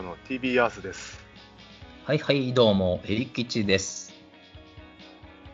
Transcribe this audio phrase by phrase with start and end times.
[0.00, 1.20] ーの TB アースです。
[2.04, 4.12] はいはい、どうも、エリキチです。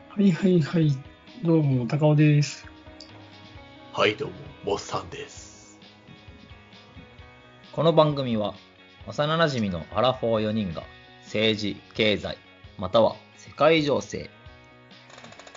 [0.08, 0.96] はいはいはい。
[1.44, 2.64] どうも、高尾です。
[3.92, 4.34] はい、どうも、
[4.64, 5.78] モッさんです。
[7.72, 8.54] この番組は、
[9.06, 10.84] 幼馴染のアラフォー4人が、
[11.24, 12.38] 政治、経済、
[12.78, 14.30] または世界情勢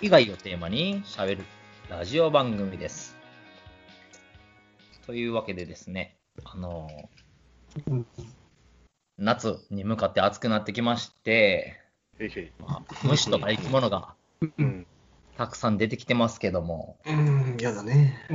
[0.01, 1.45] 以外をテーマに喋る
[1.89, 3.15] ラジオ番組です。
[5.05, 6.89] というわけでですね、あの、
[7.87, 8.05] うん
[9.19, 11.79] 夏に向かって暑くなってきまして。
[12.59, 14.15] まあ虫とか生き物が
[14.57, 14.87] うん。
[15.37, 18.27] たくさん出てきてますけども、うーん、やだね。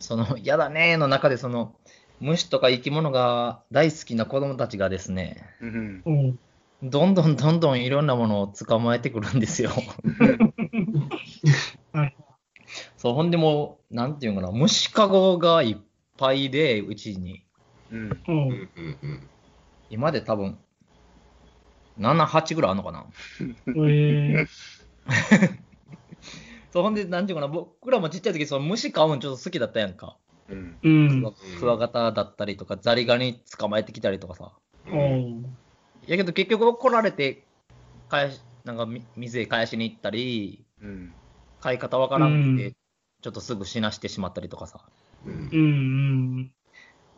[0.00, 1.74] その、やだねーの中で、その、
[2.20, 6.02] 虫とか生き物が大好きな子供たちがですね、うん。
[6.06, 6.38] うん。
[6.82, 9.70] どんどんどんどんいろんなものを捕まえてくるんですよ。
[11.92, 12.16] はい。
[12.96, 15.76] そう、ほんでもう、なんていうのかな、虫かごがいっ
[16.16, 17.44] ぱいで、うちに。
[17.90, 18.10] うん。
[18.10, 18.18] う。
[18.28, 19.28] うんん、うん、うん。
[19.94, 20.58] 今で多分、
[21.98, 23.06] 7、8ぐらいあるのかな。
[23.68, 24.46] えー、
[26.72, 30.16] そう、ほんで、なんていうかな、僕らもちっちゃい時、その虫飼うんちょっと好きだったやんか。
[30.48, 30.78] うん。
[30.82, 31.34] うん。
[31.60, 34.50] クワガタだったりとか、ザリガニ捕まえてきたりとかさ。
[34.88, 35.56] うん。
[36.06, 37.44] やけど結局怒られて、
[38.08, 41.14] 返し、なんかみ水へ返しに行ったり、うん。
[41.60, 42.76] 飼い方わからんくて、うん
[43.22, 44.80] ちょっとすぐ死なしてしまったりとかさ。
[45.24, 45.48] うんうん。
[45.50, 45.56] う
[46.42, 46.52] ん。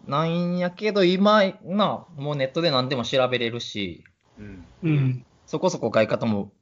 [0.06, 4.04] なんやけど、今、な、もうネットで何でも調べれるし、
[4.38, 4.66] うん。
[4.82, 5.26] うん。
[5.46, 6.52] そこそこ飼い方も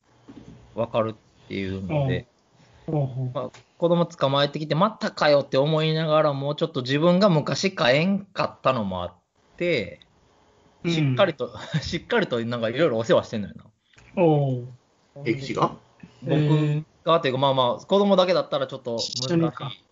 [0.75, 2.27] わかるっていうので、
[3.34, 9.14] まあ、子供捕まえてきて、またかよって思いながらも、ちょっと自分が昔飼えんかったのもあっ
[9.56, 10.01] て、
[10.86, 14.23] しっかりと、 しっかりとなんかいろいろお世話してんのよな。
[14.23, 14.69] おう。
[15.27, 15.77] 駅地が？
[16.23, 19.85] 僕えーがっていうか、まあまあ、子供だけだったらちょっと難しい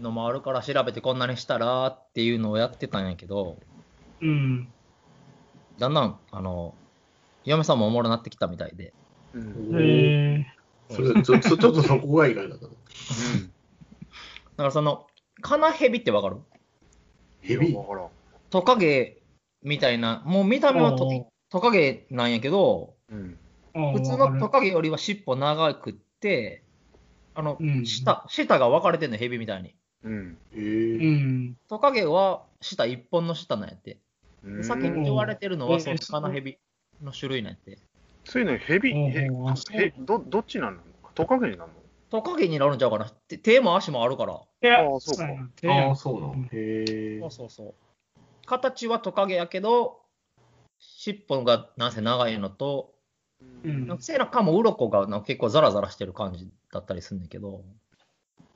[0.00, 3.56] のもあるから調べてこんなにしたらっていうのをやってたんやけど、
[4.20, 4.68] うん。
[5.78, 6.74] だんだん、あの、
[7.44, 8.92] 嫁さんもおもろなってきたみたいで、
[9.32, 9.76] うん。
[9.80, 10.46] え
[10.90, 12.72] それ、ちょ、ちょっとそこが意外だったの。
[12.72, 12.76] だ
[14.56, 15.06] からその、
[15.40, 16.36] カナヘビってわかる？
[17.40, 17.74] ヘビ？
[18.50, 19.22] トカゲ
[19.62, 21.08] みたいな、もう見た目はト
[21.48, 23.38] トカゲなんやけど、うん。
[23.74, 26.64] ー、普通のトカゲよりは尻尾長くって、
[27.34, 29.74] あの、うん舌、舌が分かれてんの、ヘビみたいに。
[30.04, 30.38] うん。
[30.54, 31.06] へうえ。
[31.06, 31.56] ん。
[31.68, 33.98] トカゲは舌一本の舌なんやって。
[34.42, 34.64] うん。
[34.64, 36.58] さっき言われてるのは、うんそのカナヘビ
[37.02, 37.78] の種類なんやって。
[38.24, 38.94] そういうのヘビ、
[39.98, 40.78] ど、どっちなの
[41.14, 41.70] トカゲになる
[42.10, 43.06] トカゲになるんちゃうかな。
[43.06, 44.40] て手も足もあるから。
[44.62, 45.24] いやああそうか
[45.72, 46.34] ああ、そうなの。
[46.52, 47.30] へえそう。
[47.30, 47.74] そうそう。
[48.46, 50.00] 形はトカゲやけど、
[50.78, 52.94] 尻尾がなんせ長いのと、
[53.64, 57.64] うんの背中も鱗がなんか結構ザラザラしてる感じだったりするんだけど、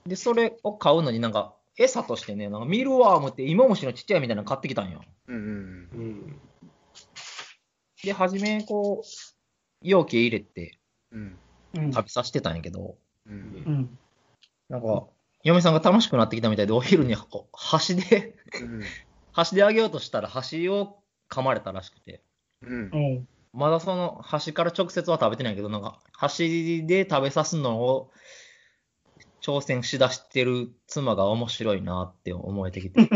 [0.06, 5.02] で、それを買うのになんか、餌としてね、なんかミルワームって芋虫のちっちゃいみたいなの買ってきたんよ。
[5.28, 5.36] うん。
[5.36, 5.42] うん。
[5.92, 6.40] うん。
[8.04, 9.06] で、初めこう、
[9.80, 10.78] 容器入れて
[11.10, 11.38] うん。
[11.74, 11.92] うん。
[11.92, 13.30] 食べさせてたんやけど、う。
[13.30, 13.98] うんん。
[14.68, 15.06] なんか、
[15.42, 18.82] 嫁さんが楽しくなってきたみたいで、お昼にこう箸で、うん。
[19.32, 20.98] 箸であげようとしたら箸を
[21.30, 22.22] 噛まれたらしくて、
[22.62, 23.26] うん。
[23.52, 28.10] まだその箸から直接は食べてないけど、なんか箸で食べさすのを
[29.44, 33.10] 挑戦しだしてる妻が面白いなって思えてきて。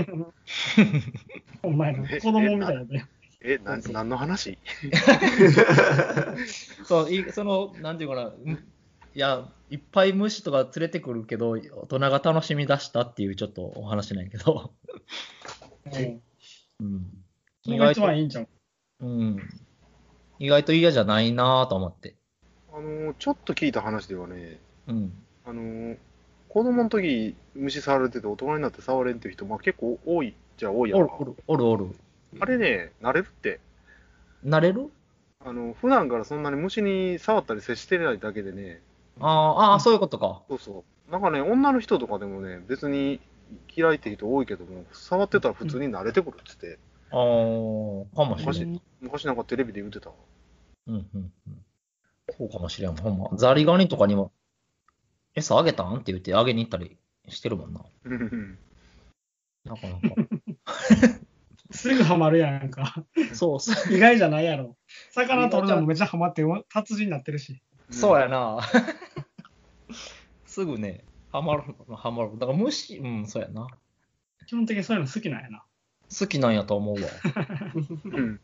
[1.65, 3.09] お前の子供みたいだね。
[3.41, 4.59] え、な、何の話？
[6.84, 8.59] そう、いその、なんていうかな、ん
[9.15, 14.75] いや、いっぱい虫とか連れてくるけど、大人が楽しみ出したっていうちょっとお話なんやけど、
[15.87, 16.22] うん。
[16.81, 17.06] うん、
[17.65, 18.49] それが一番いいんじゃん。
[19.00, 19.38] うん、
[20.38, 22.17] 意外と嫌じゃないなと思って。
[22.71, 25.12] あの、ちょっと聞いた話ではね、うん。
[25.47, 25.97] あの、
[26.48, 31.88] 子供の時虫触られてて大人になって触れんっていう人、まあ結構多いじゃ多いやおるおる、おるおる。
[32.41, 33.60] あれね、慣れるって。
[34.44, 34.90] 慣れる？
[35.44, 38.81] あの、普段からそんなに虫に触ったり接してないだけでね、
[39.20, 40.43] あーあー、そういうことか。
[40.49, 41.12] そうそう。
[41.12, 43.20] なんかね、女の人とかでもね、別に
[43.75, 46.78] 嫌いって人多いけども、触ってたら普通に慣れてくるって言って、
[47.11, 48.75] ああ、かもしれん。
[48.75, 50.14] 昔昔なんかテレビで言ってたわ。
[50.87, 51.64] うんうんうん。
[52.37, 52.96] そうかもしれん。
[52.96, 53.31] ほんま。
[53.37, 54.32] ザリガニとかにも、
[55.38, 55.96] 餌あげたん？
[55.96, 56.96] って言ってあげに行ったり
[57.29, 57.81] してるもんな。
[58.05, 58.58] うん
[59.64, 60.00] なかなか。
[61.70, 63.05] すぐハマるやんか。
[63.35, 64.76] そう、そう意外じゃないやろ。
[65.11, 66.43] 魚取るのもめっちゃハマって、
[66.73, 67.62] 達人になってるし。
[67.90, 68.61] そうやな。
[70.46, 71.62] すぐね、ハマる、
[71.94, 72.38] ハマる。
[72.38, 73.69] だから虫、うん、そうやな。
[74.46, 75.64] 基本的にそういうの好きなんやな。
[76.19, 77.08] 好きなんやと思うわ。
[78.05, 78.40] うん。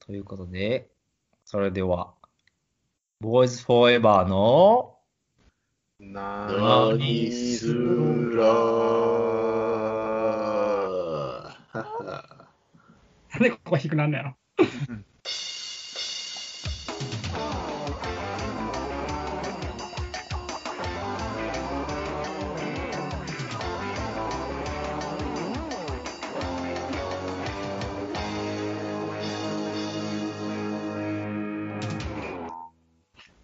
[0.00, 0.90] ということで、
[1.44, 2.14] それでは、
[3.20, 4.91] ボーイズフォーエバーの、
[6.02, 6.48] な
[6.98, 7.72] 何す
[8.36, 8.42] ら。
[13.40, 14.36] でここ低くなんのやろ。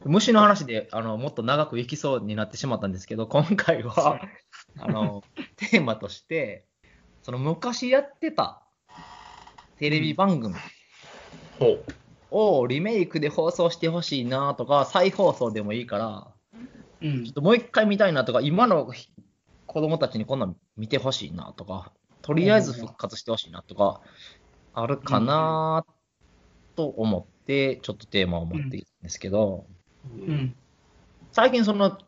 [0.08, 4.20] 虫の話であのもっと長くいきそうになってしまったんですけど、今回は
[4.78, 5.22] あの
[5.56, 6.64] テーマとして、
[7.22, 8.62] その昔やってた
[9.78, 10.54] テレビ番組。
[12.30, 16.28] をリメイクで放送してほしいなとか、再放送でもいいから、
[17.00, 17.32] うんちょっ。
[17.32, 18.92] ともう一回見たいなとか、今の
[19.66, 24.00] 子供たちにこんなん見てほしいなとか、とりあえず復活してほしいなとか、
[24.74, 25.84] あるかな
[26.76, 29.77] と思って、ちょっとテーマを持っているんですけど、うん。
[31.32, 31.98] 最近その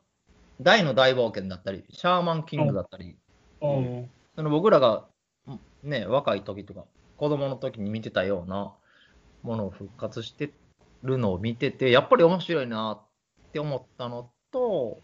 [0.60, 3.16] 大の大冒険だったり、シャーマンキングだったり、
[3.60, 4.08] おう。
[4.34, 5.06] その僕らが
[5.82, 6.84] ね、若い時とか、
[7.16, 8.72] 子供の時に見てたような
[9.42, 10.52] ものを復活して
[11.02, 15.00] るのを見てて、やっぱり面白いなって思ったのと、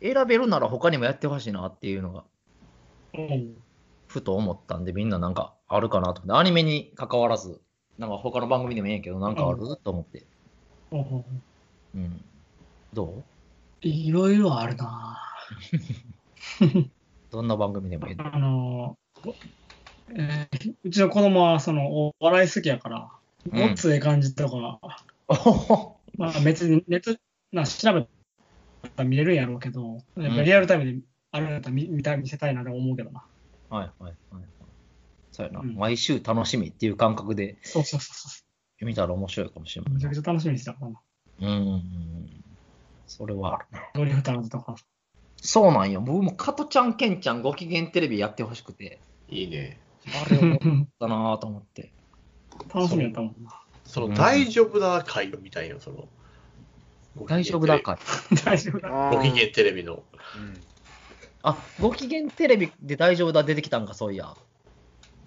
[0.00, 2.24] 選べるなら他にもやってほしいなっていうのが、
[3.14, 3.28] おう
[4.06, 7.60] ふと思ったんで、みんななんかあるかなと思って、アニメに関わらず、
[7.98, 10.24] なんか他の番組でもいいんやけど、なんかあると思って。
[10.90, 11.24] おう
[11.98, 12.24] うん。
[12.92, 13.22] ど
[13.82, 15.18] いろいろあるな
[16.60, 16.64] う
[17.30, 18.34] どんな番組でもいいの？
[18.34, 18.98] あの、
[20.14, 23.08] えーうちの子供はそのお笑い好きやから、
[23.52, 24.80] うんごっつええ感じとか、
[25.28, 27.18] おほほまあ別にネット、
[27.52, 28.08] な調べた
[28.96, 33.24] ら見れるんやろうけど、やっぱリアルタイムであるんやったら見見た見せたいなと思うけどな。
[33.70, 34.44] はいはいはいはい。
[35.32, 38.44] そうやな、うん毎週楽しみっていう感覚でそうそうそうそ
[38.84, 39.90] 見たら面白いかもしれう。
[39.90, 40.22] めちゃないく。
[40.22, 41.00] ちゃ楽しみにしてたからな。
[41.40, 41.82] うん。
[43.06, 43.80] それはあるな。
[43.94, 44.76] ドリフターズとか。
[45.36, 45.92] そうなん。
[45.92, 46.00] よ。
[46.00, 48.98] 僕も加トちゃん、ケンちゃん、ご機嫌テレビやってほしくて、
[49.28, 49.78] いいね。
[50.26, 50.54] あれを思
[50.84, 51.92] ったなぁと思って。
[52.74, 53.34] 楽しみやったもん。
[53.44, 53.60] な。
[53.84, 56.08] その大丈夫だ会みたいな、その。
[57.26, 57.98] 大丈夫だか。
[58.44, 59.10] 大丈夫だ。
[59.10, 59.94] ご機嫌テレビの。
[59.94, 60.02] うん。
[61.42, 63.86] あ、ご機嫌テレビで大丈夫だ出てきたん。
[63.86, 64.34] か、そういや。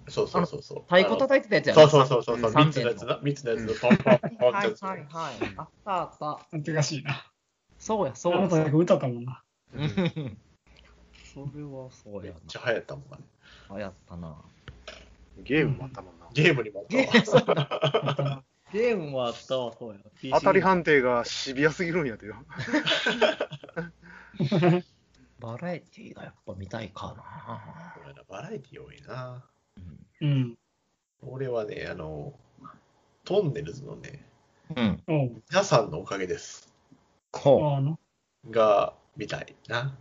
[0.08, 0.82] そうそうそうそう。
[0.82, 2.52] 太鼓叩いてたやつやそうそうそうそう。
[2.52, 3.20] 三三つのやつ点な。
[3.22, 4.82] 三つのやつのポンポンポンってはいやつ。
[4.84, 5.08] はいはい。
[5.56, 6.46] あったあった。
[6.52, 7.24] なんてかしいな。
[7.78, 8.38] そうや、そうや。
[8.38, 9.42] あのそうや時歌ったもんな。
[9.74, 10.38] うん
[11.34, 13.16] それはそうやめっちゃ流行ったもんな。
[13.70, 13.76] な。
[13.78, 14.36] 流行ったな。
[15.38, 16.26] ゲームもあったもんな。
[16.34, 18.44] ゲームにもあったわ。
[18.72, 20.00] ゲームもあったわ、そうや。
[20.38, 22.36] 当たり判定がシビアすぎるんやてよ。
[25.38, 27.94] バラエティーがやっぱ見たいかな。
[28.04, 29.44] 俺らバラエティ多いな。
[30.22, 30.58] うん。
[31.22, 32.32] 俺はね、あの、
[33.24, 34.24] トンネルズのね、
[34.76, 35.02] うん。
[35.08, 35.42] おう。
[35.50, 36.72] 皆さんのおかげです。
[37.32, 37.98] こあの、
[38.50, 39.98] が見たいな。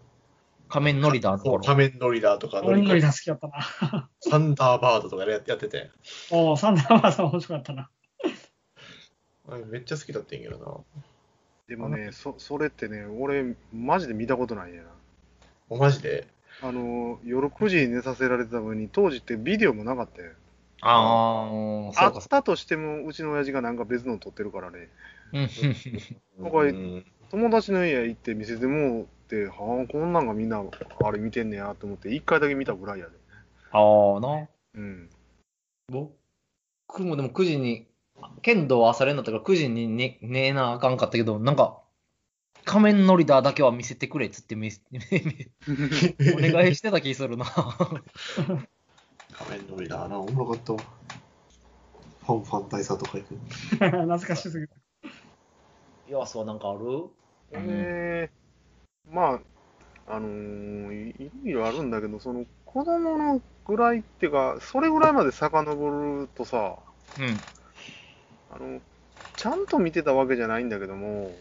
[0.68, 1.64] う、仮面ノリダーのところ。
[1.64, 4.10] 仮面ノリダーとか、俺のりノリコが好きやったな。
[4.22, 5.92] サンダーバードとかややってて、
[6.32, 7.90] おう、サンダーバード面白かったな。
[9.68, 10.86] めっちゃ好きだったんやけど
[11.68, 14.90] でもね、そそれってね、俺、マジで見たことないんやな。
[15.70, 15.78] な。
[15.78, 16.28] マジで？
[16.60, 20.32] あの、夜9時に寝させられてた分に、当時ってビデオもなかったよ。
[20.82, 22.24] ああ、そあうかっ。
[22.28, 24.90] たとしても、うちの親父がなんか別の撮ってるからね。
[25.34, 25.50] うん
[26.42, 30.62] なんかうん友達の家行って見せてもうって、はあ、こんなんがみんな
[31.04, 33.12] あれ見てんねやと思って、一回だけ見たぐらいやで。
[33.72, 33.80] あ
[34.18, 34.48] あな。
[34.74, 35.10] うん。
[35.92, 37.88] 僕もでも9時に、
[38.42, 41.81] 剣道朝練だったから9時に寝寝えなあかんかったけど、なんか、
[42.72, 44.80] 仮面ノリダーだけは見せてくれっつって見せ
[46.34, 47.44] お願いしてた気するな。
[47.46, 47.68] 仮
[49.60, 50.80] 面ノリダーな、おもろかったわ。
[52.22, 53.36] ファンファン大佐とか行く。
[53.76, 54.70] 懐かしすぎる。
[56.08, 57.10] 要素はなんかある？
[57.52, 59.42] えー、ま
[60.08, 65.90] あ、あのーいいろいろあるんだけど、その子供のぐらいっていうか、それぐらいまで遡
[66.22, 66.78] るとさ、
[67.20, 67.38] うん。
[68.50, 68.80] あの、
[69.36, 71.36] ちゃんと見てたわけじゃないんだけども、うん。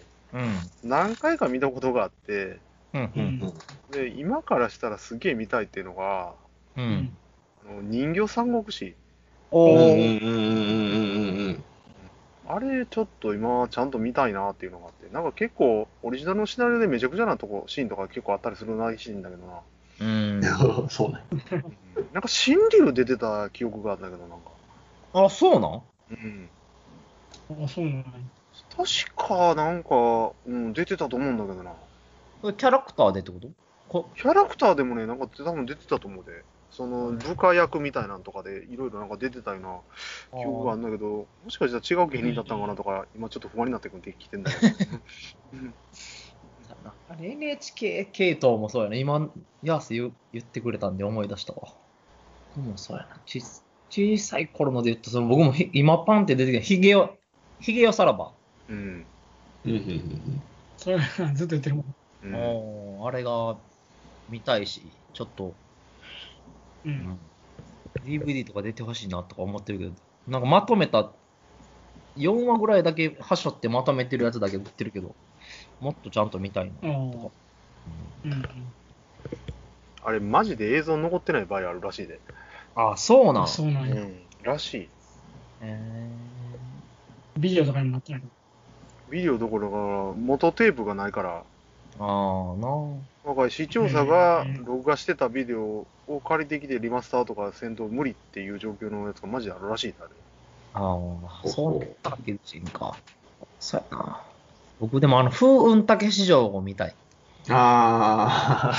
[0.83, 2.61] 何回か見たことがあって、
[2.95, 3.03] うん。
[3.03, 3.23] ううん。
[3.23, 3.63] ん。
[3.93, 6.35] で、今からしたらすげえ見たいっていうのが、
[6.77, 6.81] う。
[6.81, 7.17] うんん。
[7.63, 8.95] あの人形三国志。
[9.51, 10.21] おー。
[10.21, 11.65] うんうんうんうんうんうん。
[12.47, 19.61] あれ、ちょっと今、ちゃんと見たいなっていうのがあって、なんか結構、オリジナルのシナリオでめちゃくちゃなとこ、シーンとか結構あったりするらしいんだけどな。
[20.01, 20.41] うん。
[20.89, 21.21] そうね。
[22.13, 24.51] なんか、新竜出てた記憶があるんだけど、なんか。
[25.13, 25.83] あ、そうなん？
[26.11, 26.51] うん。
[27.65, 28.05] あ、そうなんや
[28.77, 31.73] 確か、なんか、うん、出てたと思うんだけどな。
[32.53, 33.49] キャラクターでってこと？
[33.89, 36.45] こキャラクターでもね、なんか多分出てたと思うで。
[36.71, 39.81] その、部下役みたいなんとかで、いろいろなんか出てたような
[40.41, 44.75] 記憶があるんだけど、もしかしたら違う芸人だったのかなとか、今ちょっと不安になってきてんだけど。
[45.55, 45.75] うん
[47.09, 48.99] あれ NHK 系統もそうやね。
[48.99, 49.29] 今、
[49.65, 51.61] ヤース言う言ってくれたんで思い出したわ。
[51.63, 51.75] こ
[52.57, 53.21] れもそうやな。
[53.27, 53.43] ち
[53.91, 57.17] 小さい頃ので言うと、その僕もひ今パンって出てきた、ヒゲよ、
[57.59, 58.33] ヒゲよさらば。
[58.71, 59.07] うん。
[59.65, 60.43] うん。
[60.77, 60.99] それ
[61.35, 61.85] ずっと言ってるもん。
[62.23, 63.07] うん。
[63.07, 63.59] あれが
[64.29, 65.55] 見たいし、ちょっと、
[66.85, 66.91] う。
[66.91, 67.19] ん。
[68.05, 69.93] DVD とか出てほしいなとか思ってるけど、
[70.27, 70.43] なん。
[70.43, 71.13] かまとめた、
[72.17, 75.15] 4話ぐらいだけはしょってまとめてるやつだけ売ってるけど、
[75.81, 76.31] もっとちゃん。
[76.31, 76.73] と見たいな。
[76.83, 77.31] あー
[78.25, 78.73] うん。
[80.03, 82.21] あれ、マジで映像残ってない場合あるらしいで。
[82.75, 83.47] ああ、そうなん。
[83.47, 83.89] そうなん。
[83.89, 83.95] や。
[83.97, 84.29] うん。
[84.43, 84.91] らしい。
[85.61, 85.67] へ
[87.39, 88.29] ビデオとかにもなってないの。
[89.11, 100.09] ビデオどころか、元テープがないから、ーああ、なだから視聴者がうん録画してたビデオを借りてきてリマスターとかせんと無理っていう状況のやつがマジであるらしいであれ。
[100.73, 102.97] ああ、そうだけ人か。
[103.59, 104.21] そうやな。
[104.81, 106.95] 僕でもあの、風雲竹市場を見たい。
[107.51, 108.73] あ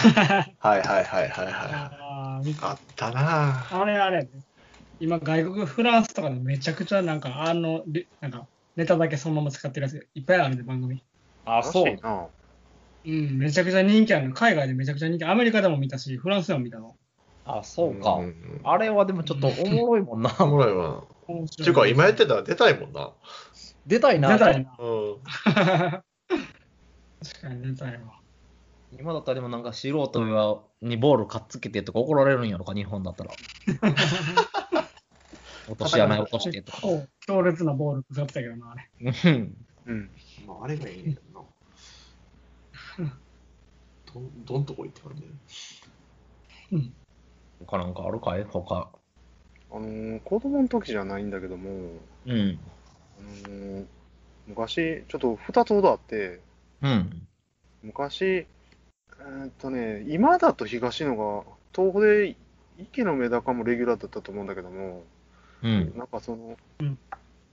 [0.61, 1.53] あ、はいはいはいはいはい。
[1.53, 4.27] ああ、ったなあれあれ、
[4.99, 11.03] 今外国、フランスとかでめちゃくちゃなんか、あの、でなんか、ネタだけそのまま使ってるやついっぱいあるんで、番組。
[11.45, 12.27] あらしいな。
[13.03, 14.35] うん、めちゃくちゃ人気あるの。
[14.35, 15.25] 海外でめちゃくちゃ人気。
[15.25, 16.95] アメリカでも見たし、フランスでも見たの。
[17.45, 18.17] あ、そうか。
[18.17, 20.33] んんあれはでもちょっとおもろいもんな。
[20.39, 21.03] おもろいわ。
[21.27, 23.11] 面っていうか、今やってたら出たいもんな。
[23.87, 24.33] 出たいな。
[24.33, 24.75] 出たいな。
[24.77, 25.17] うん。
[25.23, 25.41] 確
[27.41, 27.99] かに出たいわ。
[28.99, 33.31] 今だったらでもなんか素人にボールかっつけてとか怒られるんやろか、日本だったら。
[35.67, 36.79] 落とし穴に落としてとか。
[37.25, 38.89] 強烈なボール使ってたけどな、あれ。
[39.25, 40.09] うんうん。
[40.47, 41.41] まあ、あれがいいねんな。
[44.13, 45.23] どん、どんとこ行って感じ
[47.65, 48.43] 他なんかあるかい？
[48.43, 48.89] 他。
[49.71, 51.69] あのー子供の時じゃないんだけども、
[52.25, 52.59] うん。
[53.19, 53.85] あのー
[54.47, 56.39] 昔、ちょっと2つほどあって、
[56.81, 57.27] うん。
[57.83, 62.35] 昔、えーっとね、今だと東野が、東北で
[62.77, 65.03] 池のメダカもレギュラーだったと思うんだけども、
[65.63, 65.93] うん。
[65.97, 66.97] なんかその、うん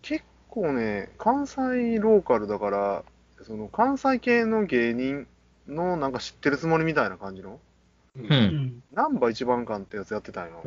[0.02, 3.04] 結構ね、関西ローカルだから、
[3.42, 5.26] その関西系の芸人
[5.66, 7.60] のなんか知ってるつもりみたいな感じの、
[8.16, 8.20] う。
[8.20, 8.82] うんん。
[8.92, 10.62] ナンバ一番館ってやつやってたんよ。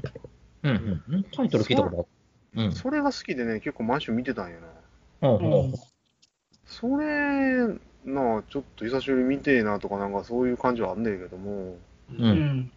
[0.64, 1.04] うん。
[1.10, 1.24] うん。
[1.32, 2.08] タイトル聞いたこと
[2.56, 2.66] ある。
[2.66, 2.72] うん。
[2.72, 4.68] それが好きでね、結構毎週見てたんよな。
[5.22, 5.74] ほうん
[6.66, 7.68] それ
[8.06, 11.78] なあ、ちょっと久しぶりに見てえなとか、なんかそういう感じはあんねんけども、う。
[12.12, 12.72] うんん。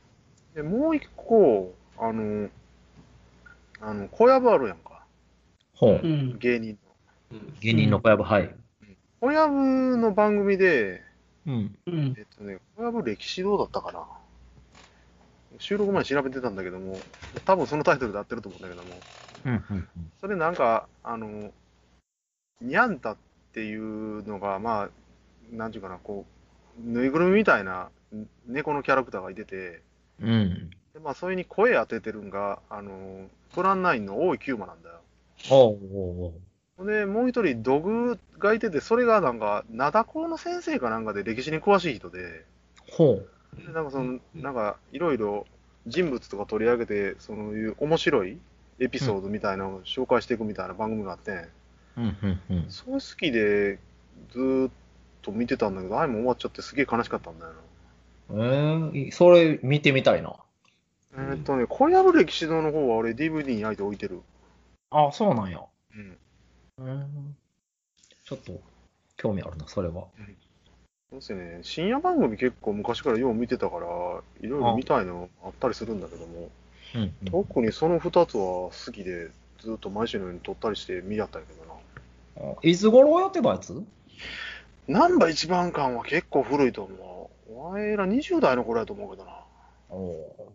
[0.55, 2.49] でもう一個、あの、
[3.81, 5.03] あの、小籔あるやんか、
[5.75, 6.07] ほうう。
[6.07, 6.39] ん。
[6.39, 6.79] 芸人
[7.33, 7.39] の。
[7.39, 7.55] うん。
[7.61, 8.55] 芸人の小籔、はい。
[9.21, 11.03] 小籔の番組で、
[11.47, 11.79] うん。
[11.87, 12.15] うん。
[12.17, 14.07] えっとね、小籔歴史どうだったかな。
[15.59, 17.05] 収録前に調べてたんだけども、
[17.45, 19.03] 多分そのタイトルで合ってると思うんだけども、
[19.45, 19.53] うん。
[19.55, 19.89] うん。
[20.21, 21.53] それなんか、あの、
[22.61, 23.17] ニャンタっ
[23.53, 24.91] ていうのが、まあ、
[25.53, 26.25] なんていうかな、こ
[26.79, 27.89] う、ぬいぐるみみたいな
[28.47, 29.81] 猫のキャラクターがいてて、
[30.21, 30.71] うん。
[30.93, 34.97] でまあ、それに声当ててるんが、あの、プランナインの大井久馬なんだよ。
[35.51, 35.79] おう
[36.79, 36.87] おう。
[36.87, 42.45] で、もう一人、土偶がいてて、それがなんか、灘高の先生かなんかで歴史に詳しい人で、
[42.91, 43.65] ほう。
[43.65, 45.47] でなんかその、なんか、いろいろ
[45.87, 48.39] 人物とか取り上げて、そういう面白い
[48.81, 51.49] エピソードみたいなのを紹介していくみたいな番組があって、
[51.97, 52.05] うん。
[52.05, 52.41] うん。
[52.51, 52.67] うん。
[52.69, 53.79] それ好きで、
[54.33, 54.71] ずーっ
[55.23, 57.53] と見てたんだけど、あれも終わっちゃってすげえ悲しかったんだよ
[58.31, 60.35] えー、それ見てみたいな。
[61.17, 61.23] な。
[61.25, 64.21] えーっとね、小籔歴史堂の方は俺 DVD に焼いて置いてる。
[64.91, 65.61] あ、そうなんや。
[65.95, 66.19] うん。
[66.79, 67.37] うん。
[68.25, 68.61] ちょっと、
[69.17, 70.07] 興味あるな、それは。
[71.11, 73.87] そうですね、深夜番組結構昔からよう見てたから、
[74.41, 76.51] いろいろ見たいのあったりするんだけども、
[76.95, 77.11] うん、うん。
[77.31, 79.31] 特にその2つは好きで、
[79.61, 81.65] ずっと毎週のように撮ったりして見やったんやけど
[82.45, 82.51] な。
[82.53, 83.81] あいつ頃やってたやつ？
[84.89, 87.53] ナンバ一番館は結構古いと思う。
[87.57, 89.33] お前ら20代の頃やと思うけどな。
[89.89, 90.53] おお。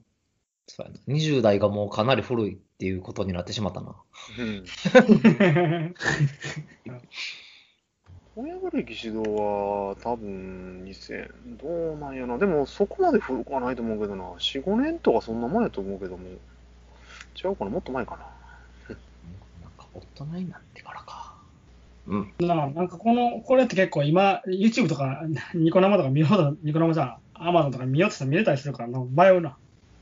[0.70, 1.00] そうやな。
[1.14, 3.96] 20代がもうかなり古いっていうことになってしまったな。
[4.38, 4.64] うん。
[8.36, 12.38] 親部歴指導は多分2000、どうなんやな。
[12.38, 14.24] でもそこまで古くはないと思うけどな。
[14.24, 16.24] 4、5年とかそんなもんやと思うけども。
[17.44, 18.18] 違うかなもっと前かな。
[18.18, 21.36] なんか大人になってからか。
[22.08, 22.34] うん。
[22.40, 25.24] なあなんかこの、これって結構今、YouTube とか、
[25.56, 29.58] ニコ生とか見ようと、ニコ生じゃん、Amazon とか見ようとしたら見れたりするからな、迷うな。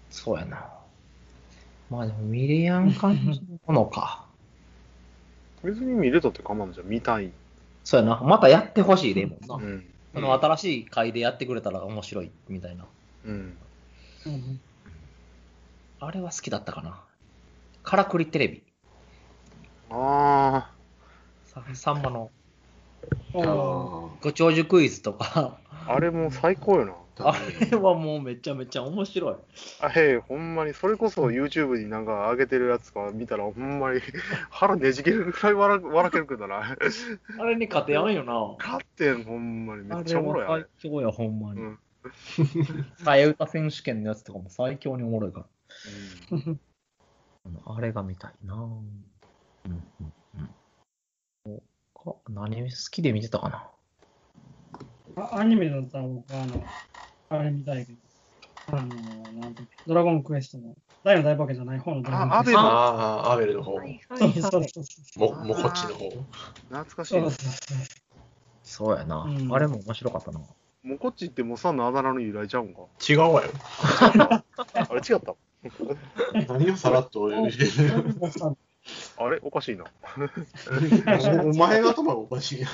[0.09, 0.69] そうやな。
[1.89, 4.25] まあでも見れやん感じのものか。
[5.63, 6.87] 別に見れたって構わんじゃん。
[6.87, 7.31] 見たい。
[7.83, 8.21] そうやな。
[8.21, 9.55] またやってほしいでもんな。
[9.55, 9.85] うん。
[10.13, 12.85] その新しい回でやってくれたら面白いみたいな。
[13.25, 13.57] うん。
[14.25, 14.59] うん
[15.99, 17.01] あれは好きだったかな。
[17.81, 18.63] からくりテレビ。
[19.89, 20.69] あ
[21.45, 22.29] ささんまの
[23.33, 26.93] おーあご長寿クイズとか、あ、あれもう最高よな。
[27.19, 27.35] あ
[27.71, 29.35] れはもうめちゃめちゃ面白い。
[29.81, 34.01] あへえ、ほんまに、それこそ YouTube になんか上げてるやつとか見たら、ほんまに
[34.49, 36.75] 腹ねじけるぐらい笑笑けるくだな。
[37.39, 38.55] あれに勝てやんよな。
[38.59, 39.83] 勝ってん、ほんまに。
[39.83, 40.65] めっちゃおもろい、あれ。
[40.79, 41.61] 最強や、ほんまに。
[41.61, 41.79] うん
[43.03, 45.47] 替え歌選手権のやつとかも最強におもろいから。
[46.31, 46.59] うん
[47.65, 48.57] あれが見たいなぁ。
[48.57, 48.59] う
[49.69, 50.13] んうん
[51.45, 51.61] うん。
[51.93, 55.23] 他何好きで見てたかな？
[55.23, 56.63] あアニメだったら僕はあの、
[57.29, 57.97] あれ見たいけど、
[58.67, 58.81] あの、
[59.41, 62.37] なんていうドラゴンクエストの、大の大化けじゃない方のドラゴンクエスト。
[62.37, 63.71] あアベマああ、アベルの方。
[63.79, 65.45] も、そうそうそうそう。
[65.45, 66.09] もこっちの方。
[66.69, 67.31] 懐かしいなそう。
[67.31, 67.77] そうそう
[68.63, 70.39] そうやな、うんあれも面白かったな。
[70.39, 72.81] もうこっちってモッサンのあだ名の由来ちゃうんか？
[73.09, 73.49] 違うわよ。
[74.13, 74.43] あ
[74.91, 75.35] れ違った？
[76.53, 77.49] 何をさらっと言う
[79.17, 79.39] あれ？
[79.41, 79.85] おかしいな。
[81.43, 82.65] お前が頭がおかしい。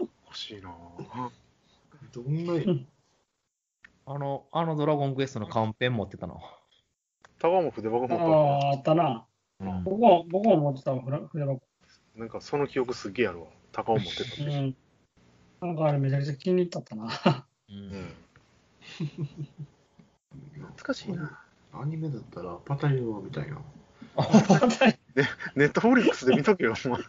[0.00, 0.70] おかしいな。
[2.12, 2.54] どんな、
[4.06, 6.34] あの、あのドラゴンクエストのカンペン持ってたな。
[7.38, 8.28] 高も筆箱持ったあ
[8.70, 9.26] あ、あったな。
[9.60, 11.60] うん僕も、僕も持ってたわ、筆筆箱。
[12.16, 13.46] なんかその記憶すっげえあるわ。
[13.72, 14.42] 高尾持ってたって。
[14.42, 14.76] うん。
[15.60, 17.04] なんかあれめちゃくちゃ気に入ったったな。
[17.04, 18.14] ううんん。
[20.54, 21.44] 懐かしいな。
[21.72, 23.58] アニメだったらパタリロみたいな。
[25.54, 27.00] ネットフリックスで見とけよ、お前。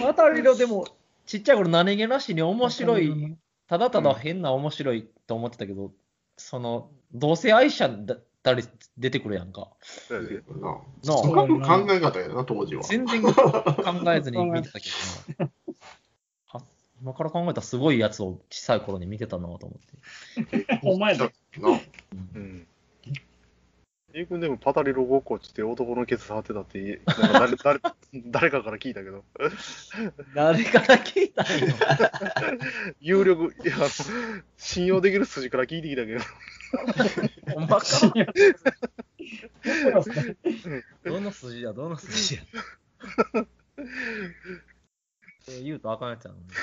[0.00, 0.86] またりのでも、
[1.28, 3.36] ちっちゃい頃何気なしに面白い、
[3.68, 5.92] ただただ変な面白いと思ってたけど、
[6.38, 8.64] その、同性愛者だったり
[8.96, 9.68] 出てくるやんか。
[9.82, 12.82] そうやでなな考え方やな、当時は。
[12.82, 13.32] 全然考
[14.10, 14.88] えずに見てたけ
[15.38, 15.50] どな。
[16.54, 16.62] あ
[17.02, 20.80] 今から考えたらすごいやつを小さい頃に見てたなと思って。
[20.82, 21.30] お前だ。
[21.60, 21.78] な
[22.34, 22.66] うん。
[24.14, 27.80] ゆうくんでもパタリロごっこっつって男のケツ触ってたって、なんか誰 誰
[28.14, 29.22] 誰かから聞いたけど、
[30.34, 31.52] 誰から聞いたんよ。
[33.00, 33.76] 有力、いや、
[34.56, 36.20] 信用できる筋から聞いてきたけど、
[37.52, 38.26] ほんまかいや
[41.04, 42.40] どの筋や、どの筋や？
[45.62, 46.44] 言うとあかんやつやのに。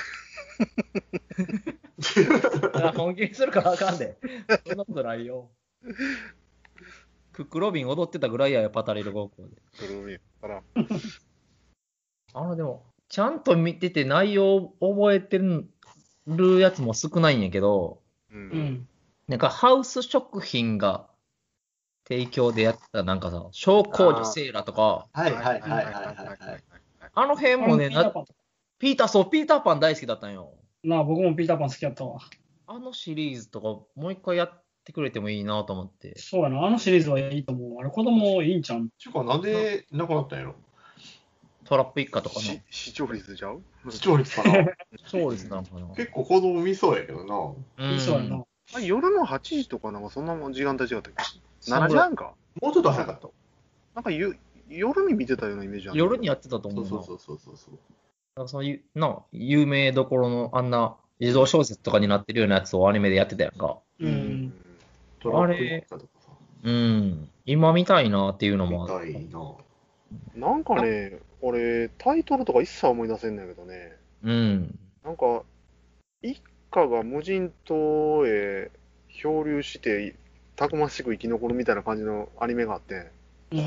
[2.76, 4.16] いや本気にするからあかんで。
[4.66, 5.48] そんなことないよ。
[7.36, 9.56] クックロビン踊ってたぐらいやよ、パタリロ高校で。
[9.74, 10.62] それを見から、
[12.32, 15.38] あの、でも、ちゃんと見てて内容覚えて
[16.26, 18.00] るやつも少ないんやけど、
[18.32, 18.34] う。
[18.34, 18.88] うんん。
[19.28, 21.10] なんかハウス食品が
[22.08, 26.64] 提供でやってた、なんかさ、小工女セーラとか、はいはいはいはいはいはい。
[27.12, 28.24] あの辺もね、なピーターパン
[28.78, 30.54] ピーター、そう、ピーターパン大好きだったんよ。
[30.82, 32.18] なあ、僕もピーターパン好きやったわ。
[32.66, 36.18] あのシリーズとか、もう一回やってくれてもいいなと思って。
[36.18, 37.80] そうやな、あのシリーズはいいと思う。
[37.80, 38.88] あれ、子供いいんちゃうん？
[38.98, 40.54] ちゅうか、なんでなくなったんやろ？
[41.64, 42.60] トラップ一家とかのし。
[42.70, 43.62] 視聴率ちゃう？
[43.90, 44.66] 視聴率かな
[45.06, 45.86] そうですなのかな。
[45.96, 47.84] 結構子供見そうやけどな。
[47.90, 48.44] うんそうやな。
[48.74, 51.24] あ夜の8時とかなんかそんなもん時間帯違ったっけ
[51.60, 53.28] そう ?7 時半かもうちょっと早かった。
[53.94, 54.36] なんかゆ
[54.68, 55.98] 夜に見てたようなイメージある。
[55.98, 56.88] 夜にやってたと思な。
[56.88, 57.78] そううそうそうそうそう。
[58.36, 63.78] なんかそのゆな有名どころのあんな児童小説とかになってるようなやつをアニメでやってたやんか。
[64.00, 64.06] う。
[64.06, 64.12] うん
[64.45, 64.45] ん。
[65.20, 66.30] トラップ一家とかさ。
[66.62, 67.28] うん。
[67.44, 69.12] 今見たいなっていうのも見ある。
[69.12, 69.54] たいな。
[70.34, 74.78] なんかね、俺、タイトルとか一切思い出せんだけどね、うん。
[75.04, 75.42] なんか、
[76.22, 78.70] 一家が無人島へ
[79.08, 80.16] 漂流して、
[80.56, 83.10] たくましく生き残るみたいな感じのアニメがあって、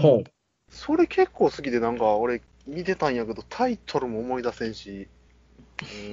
[0.02, 0.32] ほう。
[0.70, 5.08] それ結構好きで、なんか俺、見てたんやけど、タイトルも思い出せんし、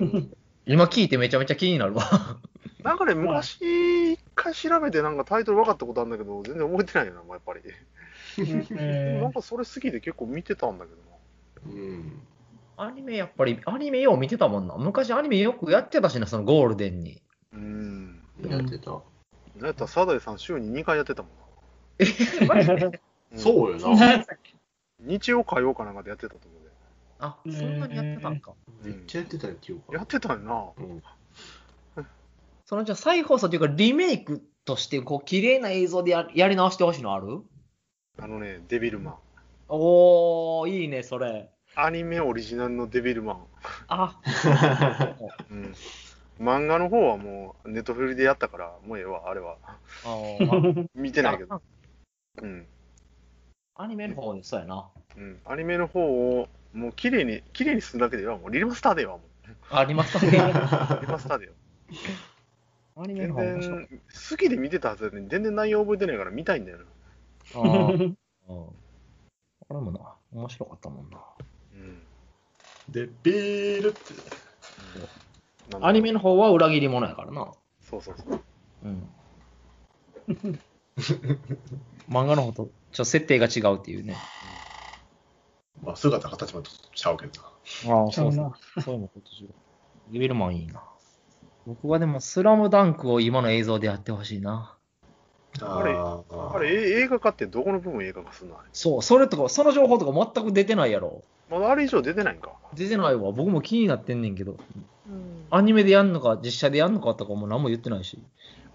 [0.01, 0.33] うん、
[0.66, 2.38] 今聞いてめちゃめちゃ気になるわ。
[2.83, 7.61] なんかね、昔、一回調べて、なんかタイトル分かったことあるんだけど、全然覚えてないよな、やっぱり。
[8.38, 10.96] えなんかそれ好きで結構見てたんだけど
[11.72, 11.75] な。
[11.75, 12.22] うん。
[12.77, 14.77] アニメやっぱり、アニメよう見てたもんな。
[14.77, 17.22] 昔アニメよくやってたしな、そのゴールデンに。
[17.53, 18.22] うん。
[18.49, 18.90] やってた。
[18.90, 21.33] なんやったら、サザエさん週に2回やってたもん
[21.99, 22.05] え、
[22.46, 22.75] マジで？
[22.77, 22.90] な。
[23.35, 24.25] そうよな
[25.01, 26.66] 日曜、火曜かなんかでやってたと思う
[27.18, 28.53] あ、そんなにやってたんか。
[28.83, 28.90] で。
[28.90, 30.64] めっちゃやってたよ、記憶やってたよな。
[30.77, 31.03] うん。
[32.66, 37.42] そのじゃあ再放送というかリメイクとして、こう、綺麗な映像でややり直してほしいのある？
[38.18, 39.14] あのね、デビルマン。
[39.68, 41.48] おー、いいね、それ。
[41.76, 43.46] アニメオリジナルのデビルマン。
[43.87, 44.20] あ、
[45.48, 45.74] うん。
[46.40, 49.59] 漫画の方はもう、ネットフリでやったから、もうええわ、あれは。
[50.92, 51.55] 見てないけど。
[51.55, 51.61] あ
[52.42, 52.66] うん。
[53.76, 54.88] アニメの方でそうやな。
[55.16, 55.40] うん。
[55.44, 56.00] アニメの方
[56.40, 59.20] を、もう綺麗に、綺麗にするだけでは、もうリマスターではもう。
[59.70, 60.33] ありますね。
[60.33, 60.38] リ
[61.07, 61.52] マスターでよ。
[62.97, 63.77] アニメ全の方面白
[64.31, 66.85] 好きで見てたはずなのに、全然内容覚えてないから見たいんだよな。
[67.55, 68.15] あー
[68.49, 68.67] うん。
[69.69, 70.01] あれもな、
[70.33, 71.19] 面白かったもんな。
[71.75, 72.03] うん。
[72.89, 74.15] で、ビールって。
[75.71, 77.53] なんだアニメの方は裏切り者やからな。
[77.81, 78.41] そうそうそう。
[78.85, 79.09] うん。
[82.09, 84.17] 漫画の方とちょっと設定が違うっていうね。
[85.83, 87.49] まあ、姿形もちゃうけどな。
[87.95, 88.43] ああ、そうそ
[88.77, 88.81] う。
[88.83, 89.55] そういうのこと違う。
[90.13, 90.83] デビルマンいいな。
[91.66, 94.72] 僕はでも、スラムダンクを今の映像でやってほしいな。
[95.61, 98.68] あれあれ、え映画化ってどこの部分映画化するのあれ？
[98.72, 101.24] そう、それとか、その情報とか全く出てないやろ。
[101.50, 102.52] まだあれ以上出てないんか？
[102.74, 103.33] 出てないわ。
[103.33, 104.57] 僕も気になってんねんけど。
[105.50, 108.18] アニメでやんのか、実写でやんのかとかも何も言ってないし。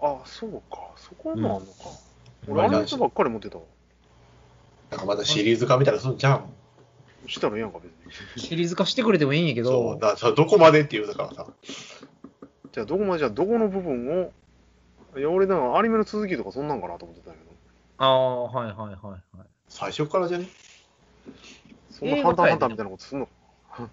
[0.00, 0.90] あ、そうか。
[0.96, 1.88] そこもあんのか。
[1.88, 3.62] うん俺、あの人ばっかり持ってたわ。
[4.90, 6.50] なんかまたシリーズ化みたいなのすんじゃん。
[7.28, 7.92] したらええやんか、別
[8.36, 8.42] に。
[8.42, 11.46] シリーズ化してくれてもいいんやけそう、どだ、からさどこまでって言うだからさ。
[12.72, 14.32] じゃあ、どこまで、じゃあ、どこの部分を、
[15.18, 17.42] いや、俺、だからアニメの続きとかそんなんかなと思ってたけど、
[17.98, 19.20] ああ、はいはいはいはい。
[19.68, 20.46] 最初からじゃね？
[21.90, 23.28] そんなハンターハンターみたいなことすんの？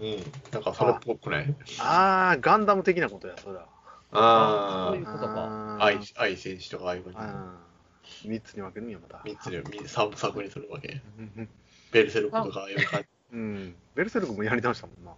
[0.00, 0.16] うん。
[0.52, 1.54] なんかそれっぽくない？
[1.80, 3.66] あー、ガンダム的なことや、そりゃ。
[4.12, 7.16] あそういうことか愛、愛選手とかああいうふうに。
[7.18, 9.20] あー三つに分けるんや、また。
[9.24, 11.00] 三つで、み三部作にするわけ。
[11.18, 11.48] うん
[11.92, 13.08] ベルセルクとかああいう感じ。
[13.32, 13.74] うん。
[13.94, 15.12] ベルセルクもやり直したもんな。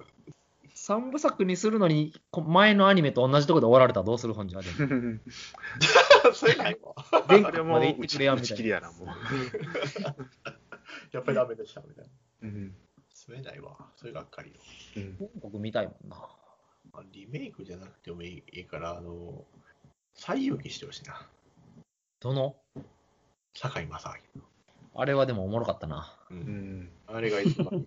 [0.86, 5.18] 三部作にするのに、こ前のアニメと同じところで終わられたらどうする本じゃでも。
[6.32, 6.94] それないわ。
[7.28, 8.34] 全あれ国までれやみたいな。
[8.34, 9.06] 打ち切りやな、も
[11.10, 12.10] やっぱりダメでしたみたいな。
[12.42, 12.46] う。
[12.46, 12.76] うん。
[13.12, 13.76] それないわ。
[13.96, 14.60] それがっかりよ。
[14.96, 16.16] うん僕見たいもんな。
[16.92, 19.44] まあリメイクじゃなくてもいいから、あの、
[20.14, 21.20] 最遊記してほしいな。
[22.20, 22.54] どの？
[23.54, 24.42] 堺正明。
[24.94, 26.16] あれはでもおもろかったな。
[26.30, 26.34] う。
[26.34, 26.40] うん
[26.82, 26.90] ん。
[27.08, 27.84] あれが一番。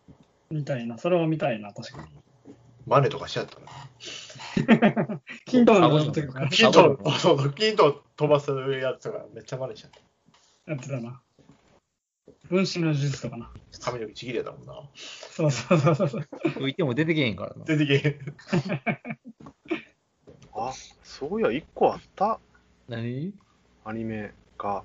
[0.50, 0.96] みたいな。
[0.96, 2.08] それは見たいな、確かに。
[2.88, 5.20] マネとかしちゃったら。
[5.44, 10.00] キントーンの時からキントン、そうそう、キントン飛ばすやつとかめっちゃマネしちゃった。
[10.72, 11.20] やってたな。
[12.48, 13.50] 分身の呪術とかな。
[13.80, 14.74] 髪の毛ちぎれたもんな。
[14.94, 16.28] そうそうそうそう。
[16.54, 17.64] 吹いても出てけへんからな。
[17.64, 18.18] 出てけへん。
[20.54, 20.72] あ、
[21.02, 22.40] そういや、一個あった。
[22.88, 23.32] 何？
[23.84, 24.84] アニメが。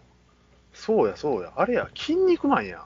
[0.74, 1.54] そうや、そうや。
[1.56, 2.86] あれや、筋肉マンや。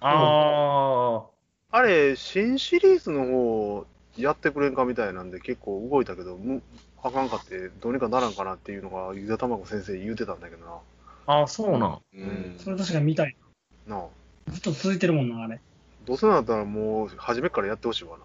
[0.00, 1.22] あ
[1.70, 6.62] あれ、新シリーズの方やってくれんかみたいなんで結構動いたけど、む
[7.02, 10.82] あかんかってどうにかならんかなっていうのがゆでたまご先生言うてたんだけど
[11.26, 12.00] あ、ああ、そうなん。
[12.14, 13.36] うんそれ確かに見たい。
[13.86, 13.96] な。
[13.96, 14.50] なあ。
[14.50, 15.60] ずっと続いてるもんな、あれ。
[16.04, 18.18] どうせなったらもう初めからやってほしいわ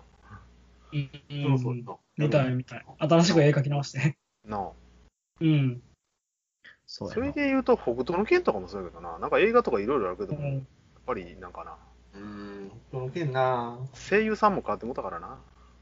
[0.92, 1.10] うん。
[1.44, 2.22] そうそうそう。
[2.22, 2.86] 見たい、見たい。
[3.00, 4.18] 新しく絵描き直して。
[4.46, 4.58] な。
[4.58, 4.70] なあ。
[5.40, 5.82] うん。
[6.86, 9.20] そうやなそれで言うと北斗の拳とかもそうやけどな。
[9.20, 10.68] なんか映画とかいろいろあるけども、やっうん
[11.06, 11.76] ぱりなんかな。
[12.16, 15.38] うん、この件な声優さんも変わってもうたからな。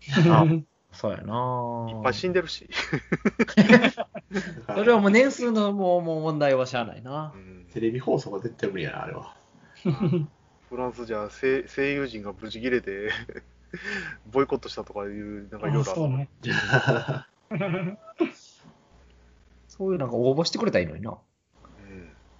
[0.92, 1.88] そうやな。
[1.90, 2.70] いっぱい死んでるし。
[4.74, 7.38] それはもう年数のもうもう問題はしゃあないなう。
[7.38, 9.36] んテレビ放送が絶対無理やな、あれは。
[10.70, 13.10] フランスじゃ声声優陣が無事切れて
[14.32, 15.86] ボイコットしたとかいう、なんかいろいろある。
[15.86, 16.30] そうね。
[19.68, 21.12] そういうなんか応募してくれたらいいのにな。
[21.12, 21.18] うん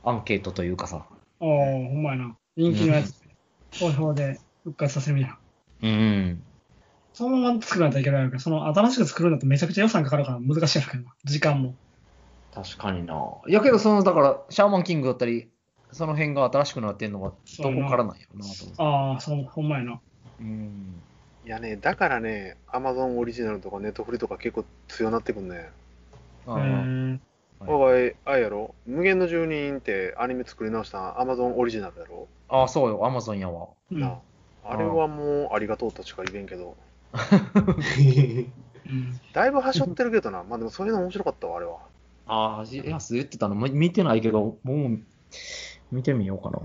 [0.04, 1.06] アンケートというかさ。
[1.40, 2.38] おー、ほんまやな。
[2.56, 3.20] 人気のやつ。
[3.80, 5.40] 投票で復活させるみたいな。
[5.82, 6.44] うん。
[7.16, 11.14] そのまま作らないといけないけど、その新しく作るんだとめちゃくちゃ予算かかるから難しいんだけどな。
[11.24, 11.74] 時間も。
[12.54, 13.16] 確かにな。
[13.48, 15.50] いやけど、その、だから、シャーマンキングだったり、
[15.92, 18.84] その辺が新しくなってんのが、どこからなんやろなと思って。
[18.84, 20.02] ああ、そう、ほんまやな。
[20.40, 21.02] うん。
[21.46, 25.70] いやね、だからね、アマゾンオリジナルとかネットフリとか結構強なってくんね。
[26.48, 28.76] あへーーおい、あれやろ？
[28.86, 33.68] 無限の住人ってアニメ作り直したアマゾンオリジナルやろ、あー、そうよ、アマゾンやわ。
[33.92, 34.20] うんな
[34.68, 36.74] ああれはもうありがとうとしか言えんけど、うん
[39.34, 40.44] だいぶはしょってるけどな。
[40.44, 41.80] まあでもそういうの面白かったわ、あれは。
[42.28, 45.00] ああ、やす言ってたの、み見てないけど、もう、
[45.92, 46.60] 見てみようかな。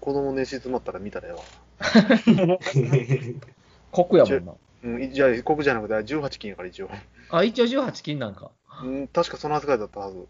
[0.00, 1.40] 子供寝静まったら見たらええわ。
[3.92, 4.54] 国やもんな。
[4.82, 6.90] うん、いじゃあ、国じゃなくて18金やから一応。
[7.30, 8.50] あ、一応18金なんか。
[8.82, 10.26] うん、確かその扱いだったはず。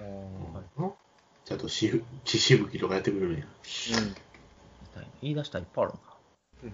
[0.00, 0.92] うん。
[1.44, 3.46] ちゃんとし血しぶきとかやってくれるんや。
[5.20, 5.94] 言い出したらいっぱいある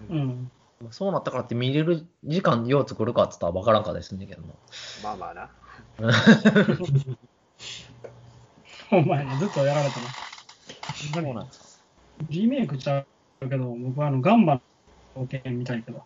[0.09, 0.51] うんうん。
[0.85, 0.91] な。
[0.91, 4.53] そうなったからって見れる時間よう作るかっつったら分からんかですんねんけどな。
[5.03, 5.49] まあまあな。
[8.89, 9.37] ほんまやな。
[9.37, 10.07] ずっとやられたな。
[11.13, 11.83] そうなんです
[12.29, 13.05] リメイクちゃ
[13.41, 14.61] うけど、僕はあの、ガンバ
[15.15, 16.03] の冒険見たいけど。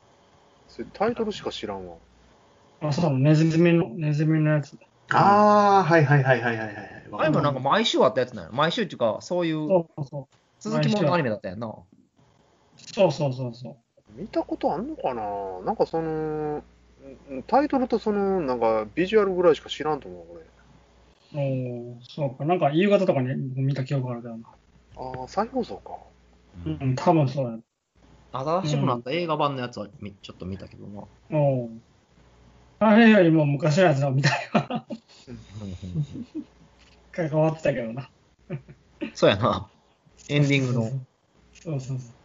[0.67, 1.97] それタイトルしか知らんわ。
[2.81, 4.77] あ、そうなの、ネズミの、ネズミのやつ。
[5.11, 6.77] ああ、はいはいはいはいはいはい。
[7.11, 8.51] あれもなんか毎週あったやつなんや。
[8.51, 10.35] 毎週っていうか、そういうそうそう。
[10.59, 11.73] 続きもののアニメだったやんな。
[12.95, 13.77] そうそうそうそう。
[14.15, 15.23] 見たことあんのかな？
[15.65, 16.63] なんかその、
[17.29, 20.43] うんタイトルとその、なんかビジュアルぐらいしか知らんと思う、これ。
[21.35, 22.45] おーそうか。
[22.45, 24.47] なんか夕方とかに僕見た記憶があるけどな。
[24.95, 25.91] ああ、再放送か。
[26.65, 27.57] うん、多分そうや。
[28.31, 31.03] 新しくなった映画版のやつはみちょっと見たけどな。
[31.37, 31.69] おう
[32.79, 34.85] あれよりも昔のやつのみたいな。
[37.11, 38.09] 関わってたけどな。
[39.13, 39.67] そうやな。
[40.29, 40.81] エンディングの
[41.53, 42.22] そうそうそ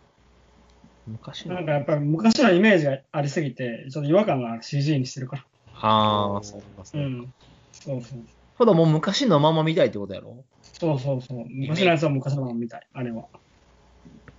[1.09, 1.49] 昔う。
[1.49, 1.67] なんの。
[1.67, 5.45] かやっぱり昔のイメージがありすぎて、ちょっと違和感がある CG にしてるから。
[5.75, 7.09] ああ、そうか、そううか。
[7.11, 7.35] ん。
[7.73, 8.19] そうそう。
[8.57, 10.45] ほどもう昔のまま見たいってことやろ？
[10.63, 11.45] そうそうそう。
[11.49, 12.87] 昔のやつは昔のままみたい。
[12.93, 13.29] あれは。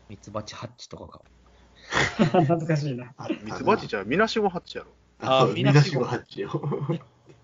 [0.10, 1.22] ミツバチハッチとかか。
[2.44, 3.14] 懐かしいな。
[3.44, 4.92] ミツバチじゃみなしごハッチやろ。
[5.22, 6.62] ああ、みなしごハッチよ。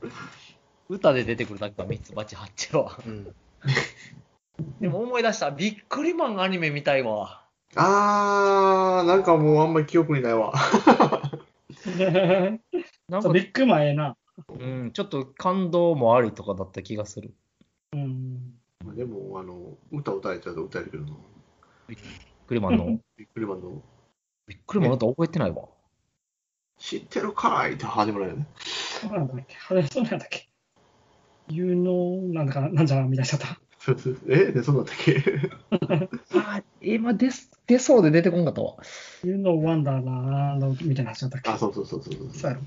[0.90, 3.00] 歌で出てくるだけはミツバチハッチは。
[3.06, 3.34] うん。
[4.80, 5.52] でも思い出した。
[5.52, 7.45] ビックリマンアニメ見たいわ。
[7.76, 10.54] あー、なんかもうあんまり記憶にないわ。
[13.10, 14.18] なんかビッグマンええな。
[14.48, 17.34] うん、ちょっと感動もありとかだった気がする。
[17.94, 18.60] うん。
[18.84, 21.12] まあでも、あの、歌歌えちゃうと歌えるけどな。
[21.88, 22.00] ビッ
[22.48, 22.86] クリマンの？
[23.18, 23.82] ビックリマンの、
[24.48, 25.68] ビックリマンの歌覚えてないわ。
[26.78, 28.48] 知ってるかーいって始まるよね。
[28.58, 29.56] そうなんだっけ
[29.88, 30.50] そうなんだっけ
[31.50, 33.60] ?You know, なんだか、なんじゃなみたいにしちゃった。
[33.86, 35.24] そうそうえで、そうだったっけ？
[36.40, 38.78] あ、今出す出そうで出てこんかったわ。
[39.24, 41.50] You know, Wonderland みたいになっちゃったっけ？
[41.52, 42.30] あ、そうそうそうそうそう。
[42.34, 42.64] そうやろ。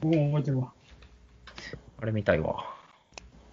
[0.00, 0.74] 僕も覚えてるわ。
[1.98, 2.62] あれ見たいわ。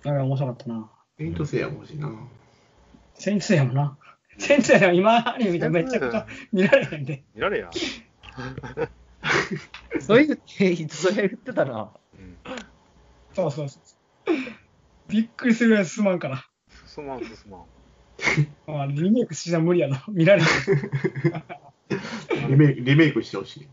[0.05, 0.91] あれ面白かったな。
[1.17, 2.11] ペイントセイヤも欲しいな。
[3.15, 3.97] センツやもんな。
[4.37, 5.67] センツや今アニメ見た？
[5.67, 7.23] らめちゃくちゃ見られへんで。
[7.33, 7.69] 見られや。
[10.01, 11.93] そういう、えそれ言ってたな。
[12.13, 12.37] うん。
[13.33, 13.83] そうそうそう。
[15.07, 16.43] びっくりするぐらい進まんから。
[16.93, 17.65] 進まん、進まん。
[18.67, 20.03] まあ、リメイクしな無理やな。
[20.07, 20.47] 見られへん。
[22.49, 23.67] リメイクリメイクしてほしい。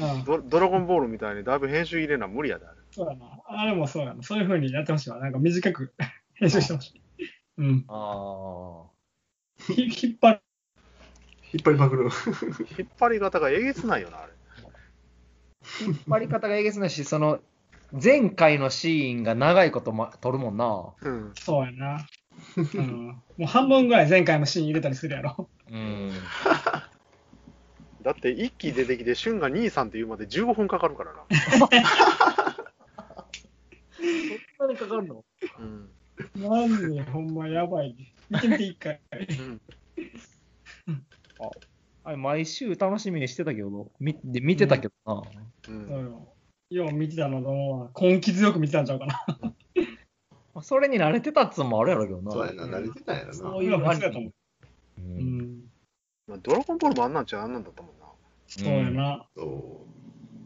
[0.00, 2.76] うんドドラゴンボールみたいにだいぶ編集入れな無理やで、あれ。
[2.90, 3.26] そうやな。
[3.46, 4.22] あれもそうやな。
[4.22, 5.18] そういう風にやってほしいわ。
[5.18, 5.94] なんか短く
[6.34, 7.02] 編集してほしい。
[7.58, 7.84] うん。
[7.88, 8.84] あ
[9.58, 10.40] ひ引っ張る。
[11.52, 12.04] 引っ張りまくる。
[12.78, 14.32] 引っ張り方がえげつないよな、あれ。
[15.86, 17.40] 引っ張り方がえげつないし、その、
[17.90, 20.94] 前回のシーンが長いこと、ま、撮るもんな。
[21.00, 21.32] うん。
[21.34, 22.06] そうやな。
[22.56, 23.06] うん。
[23.36, 25.48] もう半分ぐらい前回のシーン入れたりするやろ。
[25.70, 26.10] うん。
[28.02, 31.24] だって一期出てきて、旬が兄さんって言うまで15分かかるからな。
[34.58, 35.24] そんなにかかるの？
[35.58, 35.90] うん。
[36.36, 37.96] マジでほんまやばい。
[38.30, 39.00] 見てみて一回。
[39.10, 39.60] うん
[42.04, 45.14] あれ、毎週楽しみにしてたけど、見で見てたけどな。
[45.20, 45.24] う。
[45.66, 46.28] そうんよ。
[46.70, 47.90] よう見てたのと。
[48.00, 49.26] 根気強く見てたんちゃうかな。
[50.58, 52.32] まあそれに慣れてたっつうのもあるやろうけどな。
[52.32, 53.34] そうやな、慣れてたんやろな。
[53.34, 54.32] そういう今普通やと思う。
[54.98, 55.64] ううんん。
[56.26, 58.06] まあドラゴンボールもあんなんちゃあんなんだったもんな。
[58.48, 59.24] そうやな。
[59.36, 59.86] そ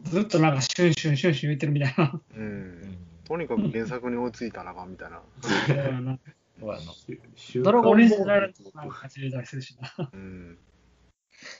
[0.05, 2.13] ずっとなんかシュンシュンシュンシュン言ってるみたいな。
[2.13, 2.39] う。
[2.39, 2.97] うんん。
[3.25, 5.19] とにかく原作に追いついたなあかんみたいな。
[5.41, 6.19] そうやな。
[6.59, 6.83] そうやな。
[7.63, 8.53] ドラゴンボール。
[10.13, 10.57] うん。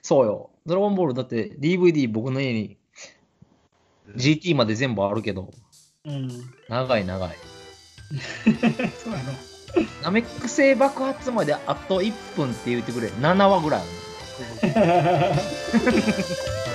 [0.03, 0.51] そうよ。
[0.67, 2.77] ドラゴンボールだって DVD 僕の家に
[4.15, 5.51] GT まで全部あるけど、
[6.05, 6.29] うん。
[6.69, 7.35] 長い長い。
[9.03, 9.25] そうやろ。
[10.03, 13.07] ナメック星爆発まであと1分って言ってくれ。
[13.07, 13.89] 7話ぐらいある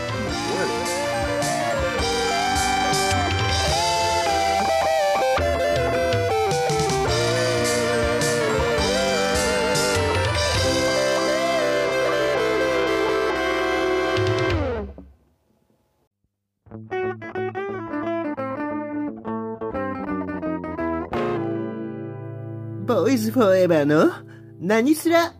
[23.08, 24.12] ーイズフォーエバーの
[24.60, 25.34] 何すら？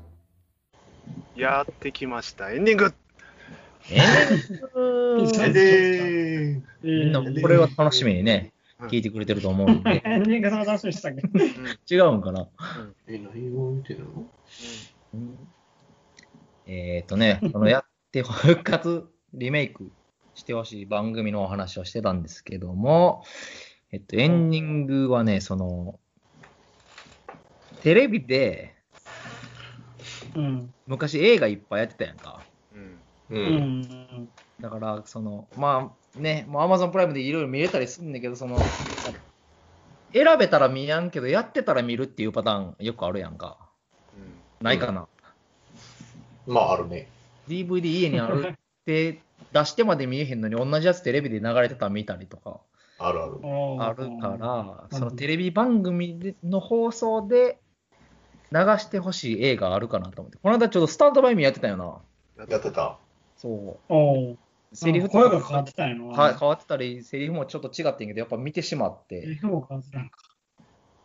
[1.37, 2.51] やってきました。
[2.53, 2.95] エンディング。
[3.91, 5.43] エンディング。
[5.45, 8.53] えでみんなこれは楽しみにね、
[8.83, 10.03] 聞いてくれてると思うんで。
[10.05, 11.15] エンディングその楽しみにしてたっ
[11.87, 11.95] け？
[11.95, 12.49] 違うんかな？
[13.07, 14.27] え、何を見てるの
[16.67, 19.91] えっ、ー、とね、このやって復活、リメイク
[20.35, 23.25] してほしい番組のお話をしてたんですけども、
[23.91, 25.99] えっと、エンディングはね、その、
[27.83, 28.79] テレビで
[30.35, 30.75] うん。
[30.87, 32.41] 昔映画いっぱいやってたやんか。
[32.75, 33.01] うん。
[33.31, 33.39] う。
[33.39, 34.29] うんん。
[34.61, 38.59] だから、その、まあね、もう Amazon プライムでいろいろ見れたりするんだけど、その、
[40.13, 43.59] 選べたら見やんけど、やってたら見るっていうパターンよくあるやんか。
[44.61, 45.07] ないかな。
[46.47, 47.09] まあ、あるね。
[47.49, 49.21] DVD 家にあるって
[49.53, 52.61] 出してまで見えへんのに同じやつテレビで流れてたら見たりとか
[52.99, 53.39] あるある。
[53.81, 57.59] あるから、うんそのテレビ番組での放送で
[58.53, 60.39] 流してほしい映画あるかなと思って。
[60.43, 62.47] この間ちょうどスタンドバイミーやってたよな。
[62.49, 62.99] やってた。
[63.37, 64.39] そおうう。
[64.73, 66.05] セリフと声がか変わってたんやな。
[66.05, 69.23] は変わってたり、セリフもちょっと違ってんけど、やっぱ見てしまって。
[69.23, 70.19] セリフも変わってたんか。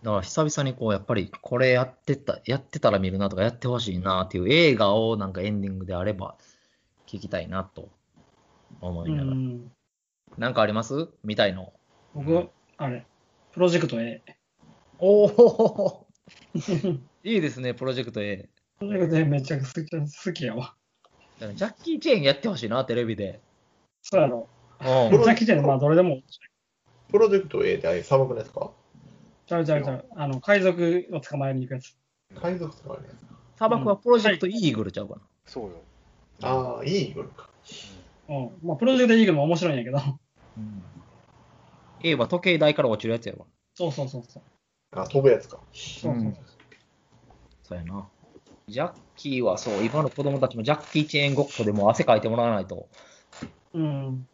[0.03, 6.35] だから久々にこう、やっぱりこれやってた、やってたら見るなとか、やってほしいなっていう映画をなんかエンディングであれば
[7.07, 7.89] 聞聞きたいなと
[8.81, 9.37] 思ういながら。
[9.37, 9.71] ん。
[10.37, 11.09] なんかあります？
[11.23, 11.71] みたいの？
[12.15, 13.05] 僕、あれ、
[13.51, 14.21] プロジェクト A。
[14.97, 16.07] おお
[17.25, 18.49] いいですね、プロジェクト A。
[18.79, 20.75] プロジェクト A めっちゃ好き好きやわ。
[21.39, 23.39] ジャッキー・チェーンやってほしいな、テレビで。
[24.01, 24.49] そうやろ。
[24.81, 25.61] うんめっちゃ来てる。
[25.61, 26.21] まあ、どれでも。
[27.09, 28.71] プロジェクト A ってあれ砂漠ですか？
[29.47, 30.05] ちゃうちゃうちゃう。
[30.17, 31.95] あの、海賊を捕まえに行くやつ。
[32.35, 33.07] 海賊とかね。
[33.55, 35.21] 砂漠はプロジェクトイーグルちゃうかな。
[35.45, 35.81] そうよ。
[36.41, 37.25] ああ、いいよ。
[38.27, 38.67] うん。
[38.67, 39.97] まあ、プロジェクト A も面白いんやけど。
[40.57, 40.83] うん。
[42.01, 43.45] A は時計台から落ちるやつやわ。
[43.75, 44.43] そうそうそうそう。
[44.91, 45.57] あ、飛ぶやつか。
[45.71, 46.33] そうそうそう。
[47.63, 48.07] そうやな。
[48.67, 52.87] ジャッキーはそう、今の子供たちもジャッキー・チェーンごっこでもう汗かいてもらわないと。
[53.73, 54.27] うん。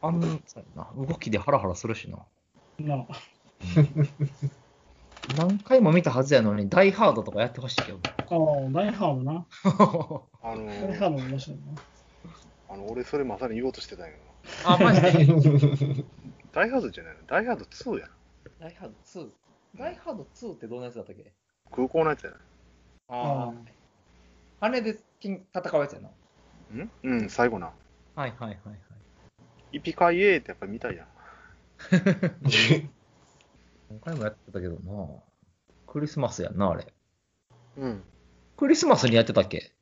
[0.00, 0.88] あんそうやな。
[0.96, 2.18] 動きでハラハラするしな。
[2.78, 3.06] な
[5.36, 7.98] 何回も見たはずやのに、ダイハードとかやってほしいけど。
[8.04, 9.44] ああ、ダイハードな。
[10.42, 11.64] あのダイハードも面白いな。
[12.70, 15.08] あの俺それまさに言おうとしてたんやけどあ、マジで？
[16.52, 18.12] ダイハードじゃないのダイハード2やな。
[18.60, 19.28] ダイハード2。
[19.76, 21.32] ダイハード2ってどんなやつだったっけ？
[21.70, 22.32] 空港のやつや
[23.08, 23.52] ああ。
[24.60, 25.38] 羽で戦
[25.78, 26.10] うやつやな。
[26.72, 26.84] な。
[26.84, 26.90] ん？
[27.02, 27.72] うん、最後な。
[28.14, 28.78] はいはいはいはい。
[29.72, 31.06] Yippee-ki-yay ってやっぱ見たいやん。
[33.88, 35.08] 今回もやってたけどな。
[35.86, 36.86] クリスマスやんな、あれ。
[37.76, 38.02] うん。
[38.56, 39.72] クリスマスにやってたっけ？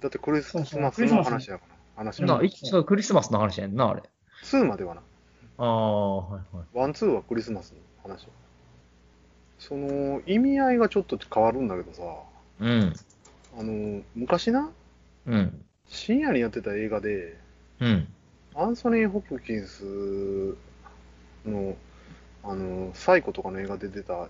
[0.00, 0.90] だってクリスマスの
[1.22, 1.74] 話やから。
[1.96, 2.44] 話な、は。
[2.44, 4.02] 一応クリスマスの話やんな、あれ。
[4.42, 5.02] 2まではな。
[5.58, 6.66] ああ、はいはい。
[6.72, 8.26] one、two はクリスマスの話。
[9.66, 12.02] その意味合いがちょっと変わるんだけどさ、
[12.60, 12.92] うん。
[13.58, 14.70] あの、昔な、
[15.26, 15.64] うん。
[15.88, 17.38] 深夜にやってた映画で、
[17.80, 18.08] うん。
[18.54, 20.54] アンソニー・ホプキンス
[21.46, 21.76] の、
[22.42, 24.28] あの、サイコとかの映画で出た、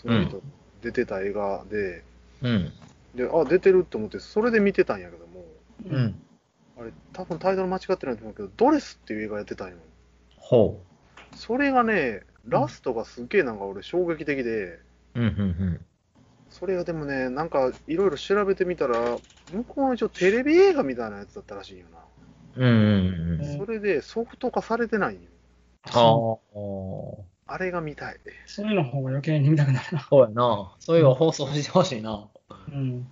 [0.00, 0.40] その人、
[0.82, 2.04] 出てた映画で、
[2.42, 2.72] うん。
[3.16, 5.44] で、あ、出てると思って、それで見てたんやけども、
[5.90, 6.14] うん。
[6.78, 9.76] あれ、多分タイトル間違ってないと思うけど、ドレスっていう映画やってたんよ。
[10.38, 10.80] ほ
[11.34, 14.80] それがね、ラストがすっげえなんか俺衝撃的で、う。
[15.14, 15.80] うん、うん、
[16.50, 19.18] それがでもね、なんかいろいろ調べてみたら、
[19.52, 21.98] 向こうの一応テレビ映画みたいなやつだったらしいんよな。
[22.56, 22.68] うん。
[22.68, 23.58] うん、うん、うん。
[23.58, 25.30] それでソフト化されてないんよ。
[25.92, 27.54] ああ。
[27.54, 28.18] あれが見たい。
[28.46, 30.06] そういうの方が余計に見たくなるな。
[30.08, 30.74] そうやな。
[30.80, 32.28] そういうの放送してほしいな。
[32.68, 33.06] うん。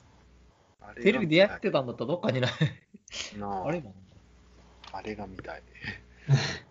[1.03, 2.51] テレビでやってたんだったらどっかにない。
[3.39, 3.95] なああれも
[4.93, 5.63] あれが見たい。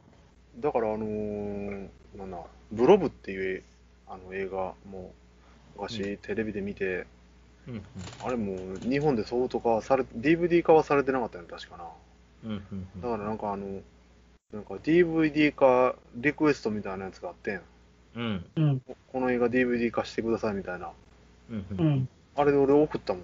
[0.60, 2.38] だからあのーなんだ、
[2.72, 3.64] ブロブっていう
[4.08, 5.12] あの映画も
[5.76, 7.08] 昔テレビで見て、
[7.68, 7.84] うん、
[8.22, 11.84] あれもう日本でソフト化され、DVD 化はされてなかったよね、確かな。
[12.44, 12.52] うん。
[12.52, 13.02] うん、うん。
[13.02, 13.82] だからなんかあの、
[14.54, 17.62] なんか DVD 化リクエストみたいなやつがあってん。
[18.16, 18.46] うん。
[18.56, 18.80] うん。
[18.82, 20.92] ここの映画 DVD 化してくださいみたいな。
[21.50, 21.66] うん。
[21.72, 21.88] ううん。
[22.00, 22.10] ん。
[22.36, 23.24] あれで俺送ったもん。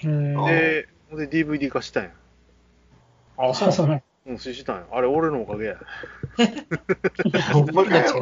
[0.00, 2.10] えー、で、で DVD 化したんや。
[3.36, 4.02] あ、そうそうね。
[4.28, 4.86] うん、ししたんや。
[4.92, 5.76] あれ俺のおかげや。
[7.52, 8.14] ほんまかよ。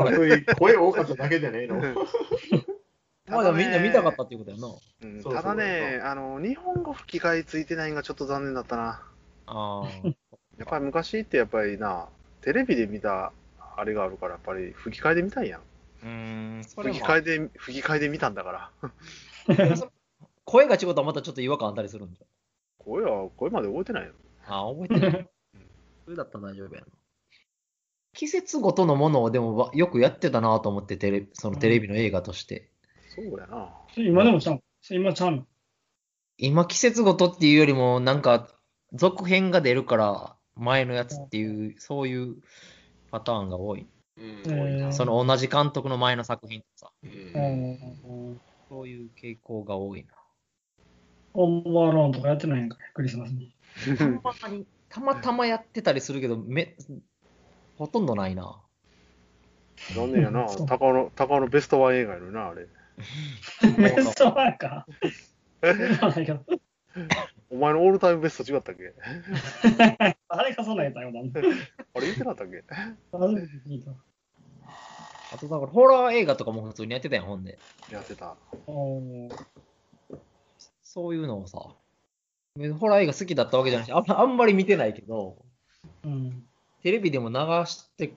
[0.59, 1.83] 声多かっただけじゃねえの。
[3.29, 5.41] まだみんな見たかったっていうことやな。
[5.41, 9.03] ただね、あの、日本語吹き替えついてないのがちょっと残念だったな。
[9.47, 9.87] ああ。
[10.59, 12.09] やっぱり昔ってやっぱりな、
[12.41, 13.33] テレビで見た
[13.77, 15.61] あれがあるから、やっぱり吹き替えで見たいやん。
[15.61, 16.09] うー
[16.61, 16.63] ん。
[16.63, 18.71] 吹き替えで、吹き替えで見たんだから。
[20.45, 22.21] 声が違うとはまたちょっと違和感あったりするんじ
[22.79, 24.13] 声は、声まで覚えてないよ。
[24.47, 25.29] あ、覚えてない。
[26.07, 26.87] それだったら大丈夫やな。
[28.15, 32.71] 季節ごとのものをでもわよくやってたなと思ってテレ、そのテレビの映画として。
[33.15, 33.73] そうやな。
[33.97, 34.63] 今でもちゃう。
[34.89, 35.47] 今ちゃうの？
[36.39, 38.49] 今季節ごとっていうよりも、なんか、
[38.93, 42.37] 続編が出るから、前のやつっていう、そういう
[43.11, 43.89] パターンが多い。
[44.93, 48.41] その同じ監督の前の作品とかさ、ううんん。
[48.69, 50.15] そういう傾向が多いな。
[51.35, 53.55] オーバーローンとかやってないんかい、クリスマスに。
[53.99, 56.77] たまに、たまたまやってたりするけど、め、
[57.77, 58.63] ほとんどないな。
[59.95, 60.47] 残念やな。
[60.67, 62.67] 高尾の、高尾のベストワン映画やのにな、あれ。
[63.77, 64.87] ベストワンか。
[65.63, 66.41] そうなんだけど。
[67.51, 68.95] お前のオールタイムベスト違ったっけ？
[70.29, 71.41] あれがそんなんやったよ、なんで。
[71.41, 71.43] あ
[72.01, 72.65] れ言ってなかったっけ？
[75.33, 77.59] あと、だから、ホラー映画とかも普通にやってたやん、ほんで。
[77.91, 78.37] やってた。
[80.83, 81.59] そういうのをさ、
[82.79, 85.37] ホラー映画好きだったわけじゃないし、あんまあんまり見てないけど、
[86.05, 86.43] うん。
[86.83, 87.35] テレビでも流
[87.67, 88.13] して、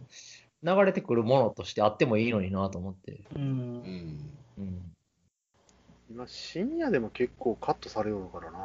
[0.64, 3.14] 流れてくるものとしてあってもいいのになと思って。
[3.36, 3.40] う。
[3.40, 4.92] うんんうん。
[6.12, 8.60] 今、深夜でも結構カットされよるからな。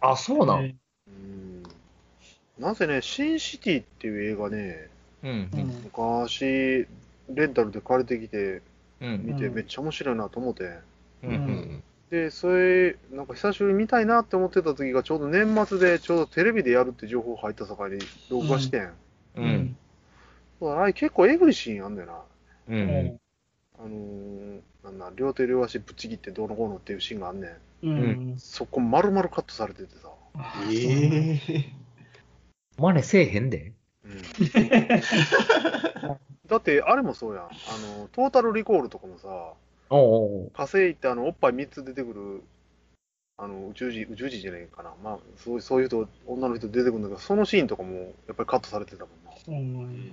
[0.00, 0.64] あ、そうなん？
[0.64, 0.74] え
[1.08, 1.62] うん。
[2.58, 4.88] なぜね、シンシティっていう映画ね、
[5.22, 5.30] うん。
[5.52, 6.86] ーうん昔、
[7.28, 8.62] レンタルで借りてきて、
[9.00, 9.22] うん。
[9.24, 10.82] 見てうんめっちゃ面白いなと思って、う。
[11.24, 11.82] うんん
[12.12, 18.82] で、それ、なんか久しぶりに見たいなって思ってた時が、ちょうど年末で、ちょうどテレビでやるって情報入った境に、録画してん。
[18.82, 18.92] う
[19.36, 19.76] うんん。
[20.60, 22.12] だからあれ結構エグいシーンあんだよな。
[22.68, 22.76] う。
[22.76, 23.20] うんん。
[23.78, 27.46] あのー、なんだ、両手両足ぶっちぎってどうのこうのっていうシーンがあんね
[27.82, 27.88] ん。
[27.88, 28.34] うん。
[28.36, 30.10] そこ丸々カットされててさ。
[30.70, 31.72] ええ
[32.76, 33.72] 真似せえへんで。
[34.04, 34.22] うん、
[36.46, 37.44] だって、あれもそうやん。
[37.44, 39.54] あの、トータルリコールとかもさ、
[39.94, 42.42] おうおう火星行ってあの、おっぱい3つ出てくる、
[43.36, 44.94] あの、宇宙人、宇宙人じゃないかな。
[45.04, 47.94] まあ、そうそういう人、女の人出てくるんだけど、そのシーンとかも、
[48.26, 49.32] やっぱりカットされてたもんな。
[49.44, 50.12] そうなん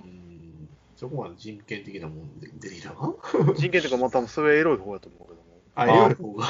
[0.96, 3.14] そこは人権的なもんで出てきたな。
[3.56, 5.42] 人権というか、またそれはエロい方やと思うけども。
[5.74, 6.46] あ、あエロい方が。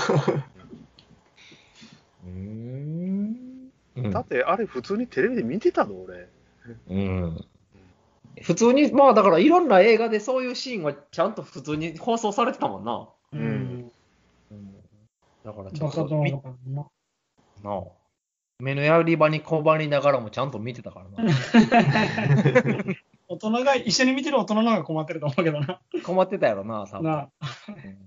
[2.25, 3.71] うーん。
[3.97, 6.29] うんだって、あれ普通にテレビで見てたの、俺。
[6.89, 7.45] うん。
[8.43, 13.09] 普通に、まあだからいろんな映画でそういうシーンはちゃんと普通に放送されてたもんな。
[13.33, 13.91] うん。
[15.45, 16.09] だからちょっと
[17.63, 17.85] な。
[18.59, 20.51] 目のやり場に拒りながらもちゃん。
[20.51, 21.35] と見てたからな。
[23.29, 25.81] 大人が、一緒に見てる大人の方が困ってると思うけどな。
[26.03, 27.11] 困ってたやろな、多分。
[27.11, 27.29] な
[27.69, 27.99] うん。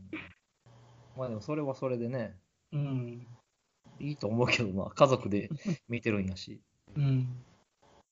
[1.18, 2.36] まあでもそれはそれでね、
[2.74, 3.26] うん。
[4.00, 5.50] いいと思うけどな、家族で
[5.88, 6.28] 見てるん。
[6.28, 6.60] やし。
[6.98, 7.28] うん。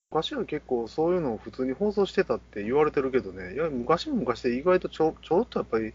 [0.10, 5.94] 昔は結構そういうのを普通に放送してたって言われてるけどね、いや昔も昔で意外とちょちょろっとやっぱり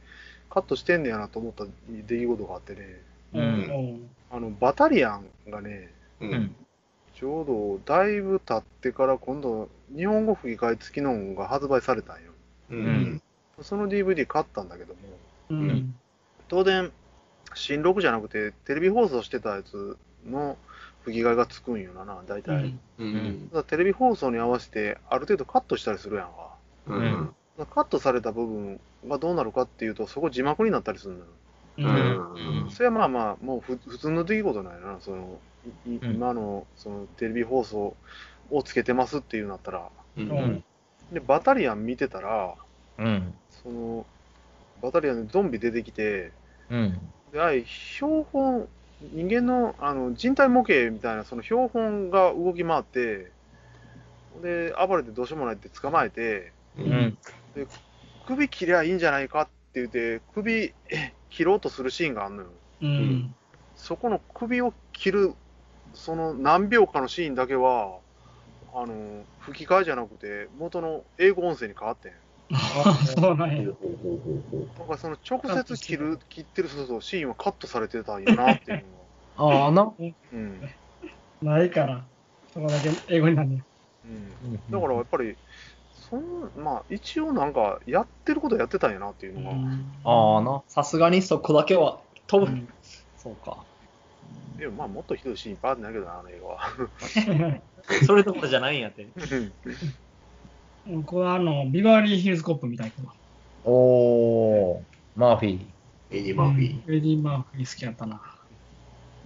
[0.51, 3.01] カットしてんねやなと思った出来事があってね、
[3.35, 4.11] ううんん。
[4.31, 6.55] あのバタリアンがね、ううん。
[7.15, 12.33] ちょうどだいぶ経ってから今度、日本語吹き替え付きの音が発売されたんよ。
[12.71, 13.23] うん。
[13.63, 15.01] その DVD 買ったんだけども、
[15.51, 15.95] うん。
[16.49, 16.93] 当然、
[17.55, 19.97] 新録じゃなくて、テレビ放送してたやつ
[20.29, 20.59] の
[21.05, 22.75] 吹き替えがつくんよな、大体。
[22.99, 23.51] うん。
[23.55, 23.65] うん。
[23.65, 26.55] テレビ放送に合わせて、ある程度カットしたりするやんか。
[26.89, 27.35] うん。
[27.65, 31.27] カットされた部分がどうなるかっていうと、そこ字幕になったりするのよ。
[31.79, 32.65] うん。
[32.65, 32.71] うん。
[32.71, 35.41] それはまあまあ、もうふ普通の出来事なんやな、その
[35.87, 37.97] いいうん今のそのテレビ放送
[38.51, 40.65] をつけてますっていうなったら、うん。
[41.13, 42.55] でバタリアン見てたら、
[42.99, 43.35] うん。
[43.51, 44.07] その
[44.83, 46.33] バタリアンでゾンビ出てきて、
[46.71, 46.99] うん。
[47.33, 48.69] であれ標本、
[49.01, 53.31] 人間のあの人体模型みたいなその標本が動き回って、
[54.43, 56.83] で暴れてどうしようもないって捕まえて、う。
[56.83, 57.19] うんん。
[58.27, 60.53] 首切りゃいいんじゃないかって言って、首
[60.91, 62.49] え切ろうとするシーンがあるのよ。
[62.83, 63.35] うん。
[63.75, 65.35] そこの首を切る、
[65.95, 68.01] その何秒かのシーンだけは、
[68.75, 72.13] あの吹き替えじゃなくて、元の英語音声に変わってん。
[73.07, 73.65] そうなんや。
[73.67, 73.73] だ
[74.85, 79.07] からその直接切る、切ってるそうそうシーンはカットされてたんやなっていうのは。
[79.65, 79.95] ああ、な。
[80.33, 80.61] うん。
[81.43, 82.05] ないから、
[82.53, 83.63] そこだけ英語になんね
[84.05, 85.37] うん、だからやっぱり、
[86.09, 89.57] そんまあ一応なんかやってることはやってたんやなっていうのが、
[90.05, 90.63] ああな。
[90.69, 92.67] さすがにそこだけは飛ぶ。
[93.17, 93.59] そうか。
[94.57, 97.61] でもまあもっとひどいシーンいっぱいあるんだけどな、あの映画は。
[98.07, 99.09] それどころじゃないんやって。
[100.87, 101.03] うん。
[101.03, 103.09] これはあの、ビバリーヒルズコップみたいけど。
[103.65, 104.83] おー、
[105.17, 105.67] マーフィー。
[106.11, 106.97] エディ・マーフィー。
[106.97, 108.21] エディ・マーフィー好きやったな。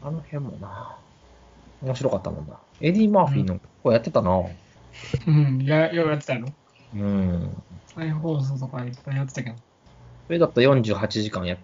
[0.02, 0.96] あの辺もな。
[1.82, 2.58] 面白かったもんな。
[2.80, 4.42] エディ・マーフィーの声やってたな。
[5.26, 5.62] うん。
[5.62, 6.48] や、ようやってたやろ。
[6.94, 7.62] うん。
[7.94, 9.56] 再放送とかいっぱいやってたけど。
[10.26, 11.56] それだったら48時間や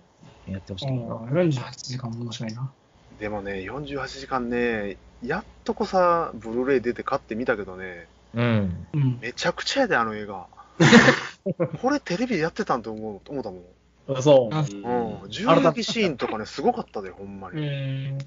[0.48, 0.92] やってほしいな。
[0.92, 2.72] うん48時間も面白いな。
[3.18, 8.86] でもね、48時間ね、やっとこさ、ブルーレイ出て買ってみたけどね、うん。
[8.92, 9.18] うん。
[9.20, 10.46] めちゃくちゃやで、あの映画。
[11.80, 14.22] これテレビでやってたんと思う思ったもん。
[14.22, 14.54] そう。
[14.54, 15.30] あうん。
[15.30, 17.62] 銃撃シーンとかね、すごかったで、ほんまに。
[17.64, 18.18] え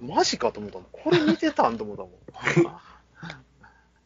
[0.00, 0.86] マジかと思ったもん。
[0.92, 2.10] これ見てたんと思ったも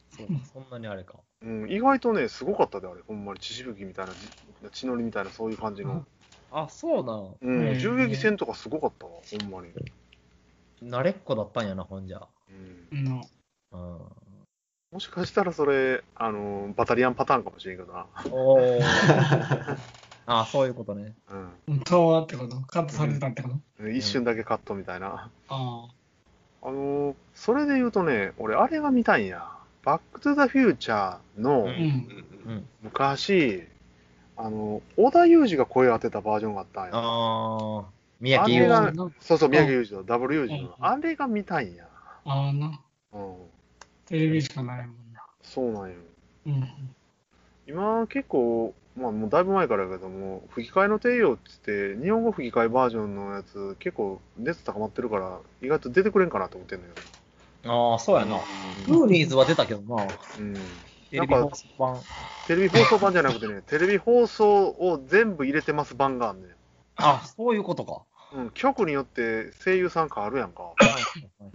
[0.09, 1.15] そう そんなにあれか。
[1.45, 1.63] ん。
[1.63, 3.01] うん、意外とね、すごかったで、あれ。
[3.07, 4.19] ほんまに血しぶきみたいな、じ
[4.71, 6.05] 血のりみたいな、そういう感じの。
[6.51, 7.13] あ、そうな。
[7.41, 9.73] うん、へー銃撃戦とかすごかったわ、ほんまに。
[10.83, 12.21] 慣れっこだったんやな、ほんじゃ。
[12.49, 13.21] うん、
[13.71, 13.99] うん。
[14.91, 18.05] もしかしたらそれ、あの、バタリアンパターンかもしれんけどな。
[18.31, 18.79] おー。
[20.25, 21.15] あ、そういうことね。
[21.29, 21.49] うん。
[21.67, 22.59] 本当はってこと？
[22.61, 23.89] カットされてたってこと？
[23.89, 25.29] 一瞬だけカットみたいな。
[25.49, 25.87] あ
[26.61, 29.56] あのーそれで言うとね、俺、あれが見たいんや。
[29.87, 31.55] バック・トゥ・ザ・フューチャーのあ。
[31.63, 31.67] う。
[31.67, 32.67] うんん。
[32.83, 33.65] 昔、
[34.35, 36.89] あの、織田裕二が声を当てたバージョンがあったんや。
[36.93, 37.85] ああ
[38.19, 38.97] れ裕が二。
[39.21, 40.67] そうそう、宮城裕二のダブル裕二の。
[40.67, 41.87] うんあれが見たいんや。
[42.25, 42.81] ああな。
[43.13, 43.35] うん。
[44.07, 45.23] テレビしかないもんな。
[45.41, 45.95] そうなんよ。
[46.47, 46.69] うん。
[47.65, 56.93] 今結構、まあもうだいぶ前からやけども、吹き替えの帝王っつって、日本語吹き替えバージョンのやつ、結構熱高まってるから、意外と出てくれんかなと思ってんのよ。
[57.65, 58.37] ああ、そうやな。
[58.87, 59.95] ムーニーズは出たけどな。
[60.37, 60.55] うん。
[61.09, 62.01] テレビ放送版。
[62.47, 66.51] テレビ放送版じゃなくてね、 テレビ放送を全部入れてます版があんねん。
[66.95, 68.03] あ、そういうことか。
[68.33, 70.63] うん、曲によって声優さん変わるやんか。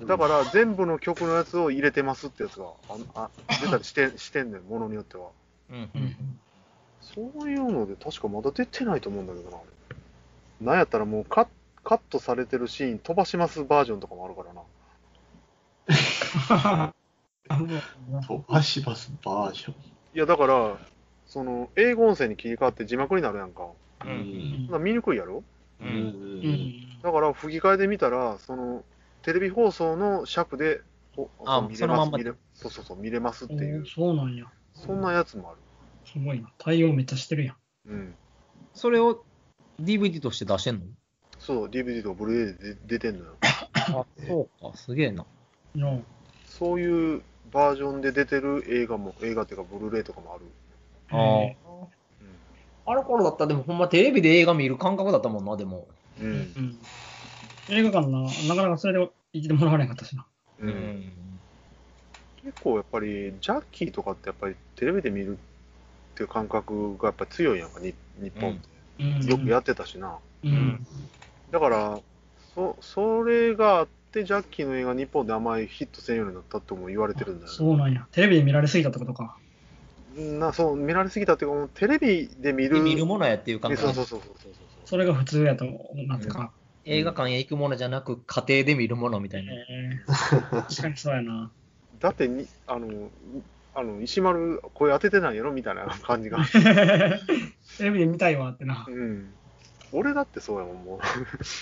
[0.07, 3.31] だから全部の曲のやつを入れてますってやつがああ
[3.61, 5.29] 出たりして してんねん、ものによっては。
[5.71, 6.41] うんううんん
[7.01, 9.59] そういうので確かまだ出てないと思うんだけどな。
[10.61, 11.49] なんやったらもうカ
[11.85, 14.63] カットされてるシーン飛ばしますバージョンとかもあるからな。
[18.27, 19.75] 飛ばしますバージョン。
[20.15, 20.77] いやだから、
[21.27, 23.65] その英語音声に切り替わって字幕になるやんか。
[24.05, 24.13] ううん
[24.65, 24.67] ん。
[24.69, 25.43] ほな見にくいやろ？
[25.81, 25.95] ううんん。
[25.97, 26.73] うん
[27.03, 28.85] だから吹き替えで見たら、その
[29.23, 30.81] テレビ放送の尺で
[31.17, 34.47] ほあ見れそのまんま見れそうそうそう見れますっていう、そうなんや。
[34.75, 35.59] そんなやつもある。
[36.05, 36.51] すごいな。
[36.59, 37.57] 対応めっちゃしてるやん。
[37.87, 38.15] うん。
[38.75, 39.25] それを
[39.81, 40.83] DVD として出してんの？
[41.39, 43.37] そう、DVD とかブルーレイで出てんのよ。
[43.43, 45.27] あ、そうか、すげえな。
[45.75, 46.03] の
[46.47, 50.45] そういうバージョンで出てる映画も、映画っていうかブルーレイとかもある。
[51.11, 51.57] あえ
[52.87, 52.91] あ。
[52.93, 55.87] あの頃だったらでもほんまテレビで映画見る感覚だったもんな、でも。
[56.21, 56.25] う。
[56.25, 56.79] うんん。
[57.69, 60.27] 映画館な、なかなかそれで生きてもらわれなかったしな。
[60.61, 61.13] うん。
[62.43, 68.69] 結構やっぱり、ジャッキーとかってやっぱりテレビで見るっていう感覚がやっぱり強いやんか、に日本って。
[69.01, 69.27] うん。
[69.27, 70.19] よくやってたしな。
[70.43, 70.87] うん。
[71.51, 72.01] だから、
[72.55, 77.57] そそれがあって、ジャッキーの映画日本であんまりヒットせんようになったとも言われてるんだよね。
[77.57, 78.07] そうなんや。
[78.13, 79.37] テレビで見られすぎたってことか。
[80.17, 82.75] なそう見られすぎたっていうか、もうテレビで見る。
[82.75, 84.53] で見るものやっていう感覚そうそうそうそうそう
[84.85, 85.65] それが普通やと
[86.07, 86.53] なってか。
[86.85, 89.53] 映画館へ行くものじゃなく、家庭で見るものみたいな。
[89.53, 91.51] えー、確かにそうやな。
[92.01, 93.09] だってに、あの、
[93.75, 96.45] あの石丸、声当ててないやろみたいな感じが。
[97.79, 98.85] テレビで見たいわってな。
[98.89, 99.33] うん。
[99.93, 101.01] 俺だってそうやもん、も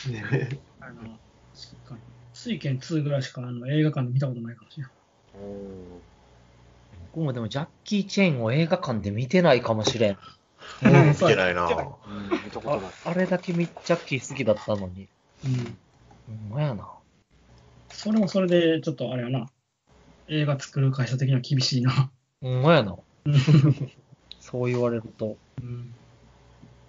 [0.09, 0.11] う。
[0.11, 0.25] ね
[0.81, 2.10] あの確かに。
[2.43, 4.93] 水拳2ぐらいしかあの映画館で見たことないかもしれない。
[7.13, 10.19] 僕もでもジャッキー・チェーンを映画館で見てないかもしれん。
[10.83, 11.67] うん見てないな。
[11.67, 12.91] うん、見たことない。
[13.05, 15.09] ああれだけみジャッキー好きだったのに。
[15.45, 15.77] うん。
[16.49, 16.89] ほんまやな。
[17.91, 19.47] それもそれで、ちょっとあれやな。
[20.29, 22.11] 映画作る会社的には厳しいな。
[22.41, 22.97] ほんまやな。
[23.27, 23.35] うん
[24.41, 25.37] そう言われると。
[25.61, 25.95] うん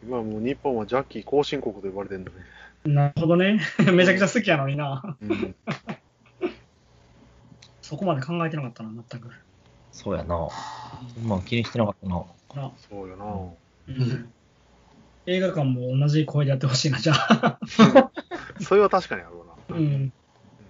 [0.04, 2.38] 今はもう日本はジャッキー後進国と呼ばれてるんだね。
[2.86, 3.62] なるほどね。
[3.94, 5.18] めちゃくちゃ好きやのにな。
[5.22, 5.56] うん。
[7.82, 9.30] そこまで考えてなかったな、全く。
[9.92, 10.48] そうやな。
[11.24, 12.24] まあ気にしてなかったな。
[12.56, 13.26] なそうよな。
[13.88, 14.32] うん
[15.28, 17.60] 映画館も同じ声でやってほしいな、じゃあ。
[18.60, 19.76] それは確かにあるわな。
[19.76, 20.14] うん。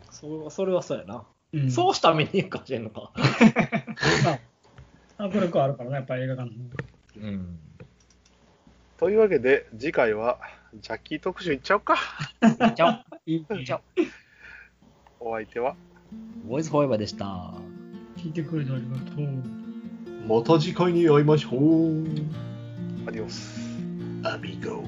[0.10, 1.24] そそれはそうやな。
[1.54, 3.12] うん、そうしために言うかもしれんのか。
[5.18, 6.56] 迫力はあるからね、やっぱり映画館の。
[7.18, 7.60] うん。
[8.98, 10.40] というわけで、次回は
[10.80, 11.98] ジャッキー特集いっちゃおうか。
[12.76, 13.82] じゃあ、いいじゃあ、
[15.20, 15.76] お相手は、
[16.48, 17.54] ボイスフォーエバーでした。
[18.18, 19.28] 聞いてくれてありがとう。
[20.28, 21.56] また次回に会いましょう。
[23.06, 23.60] アディオス。
[24.24, 24.84] アミゴ。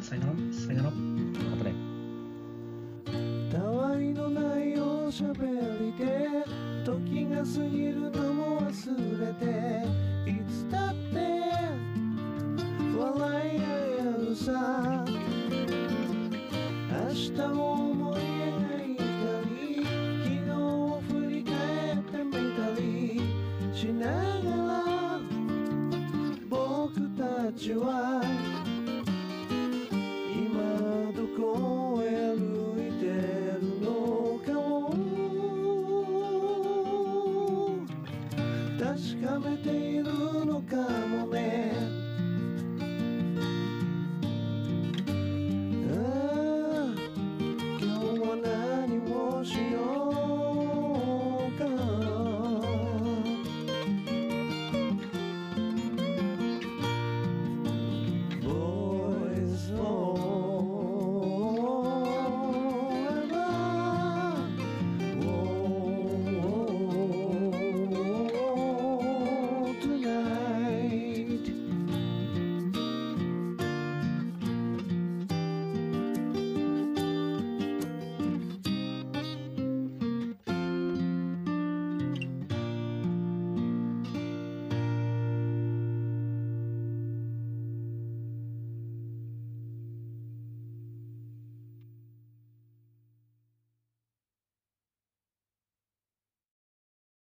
[0.00, 0.34] さよなら。
[0.52, 0.90] さよなら。
[0.90, 1.72] またね。
[3.50, 6.28] たわいのないおしゃべりで
[6.84, 8.70] 時が過ぎるのも忘
[9.20, 9.88] れて
[10.30, 11.18] いつだって
[12.96, 13.87] 笑い合え
[14.38, 15.08] るさ
[17.48, 17.77] 明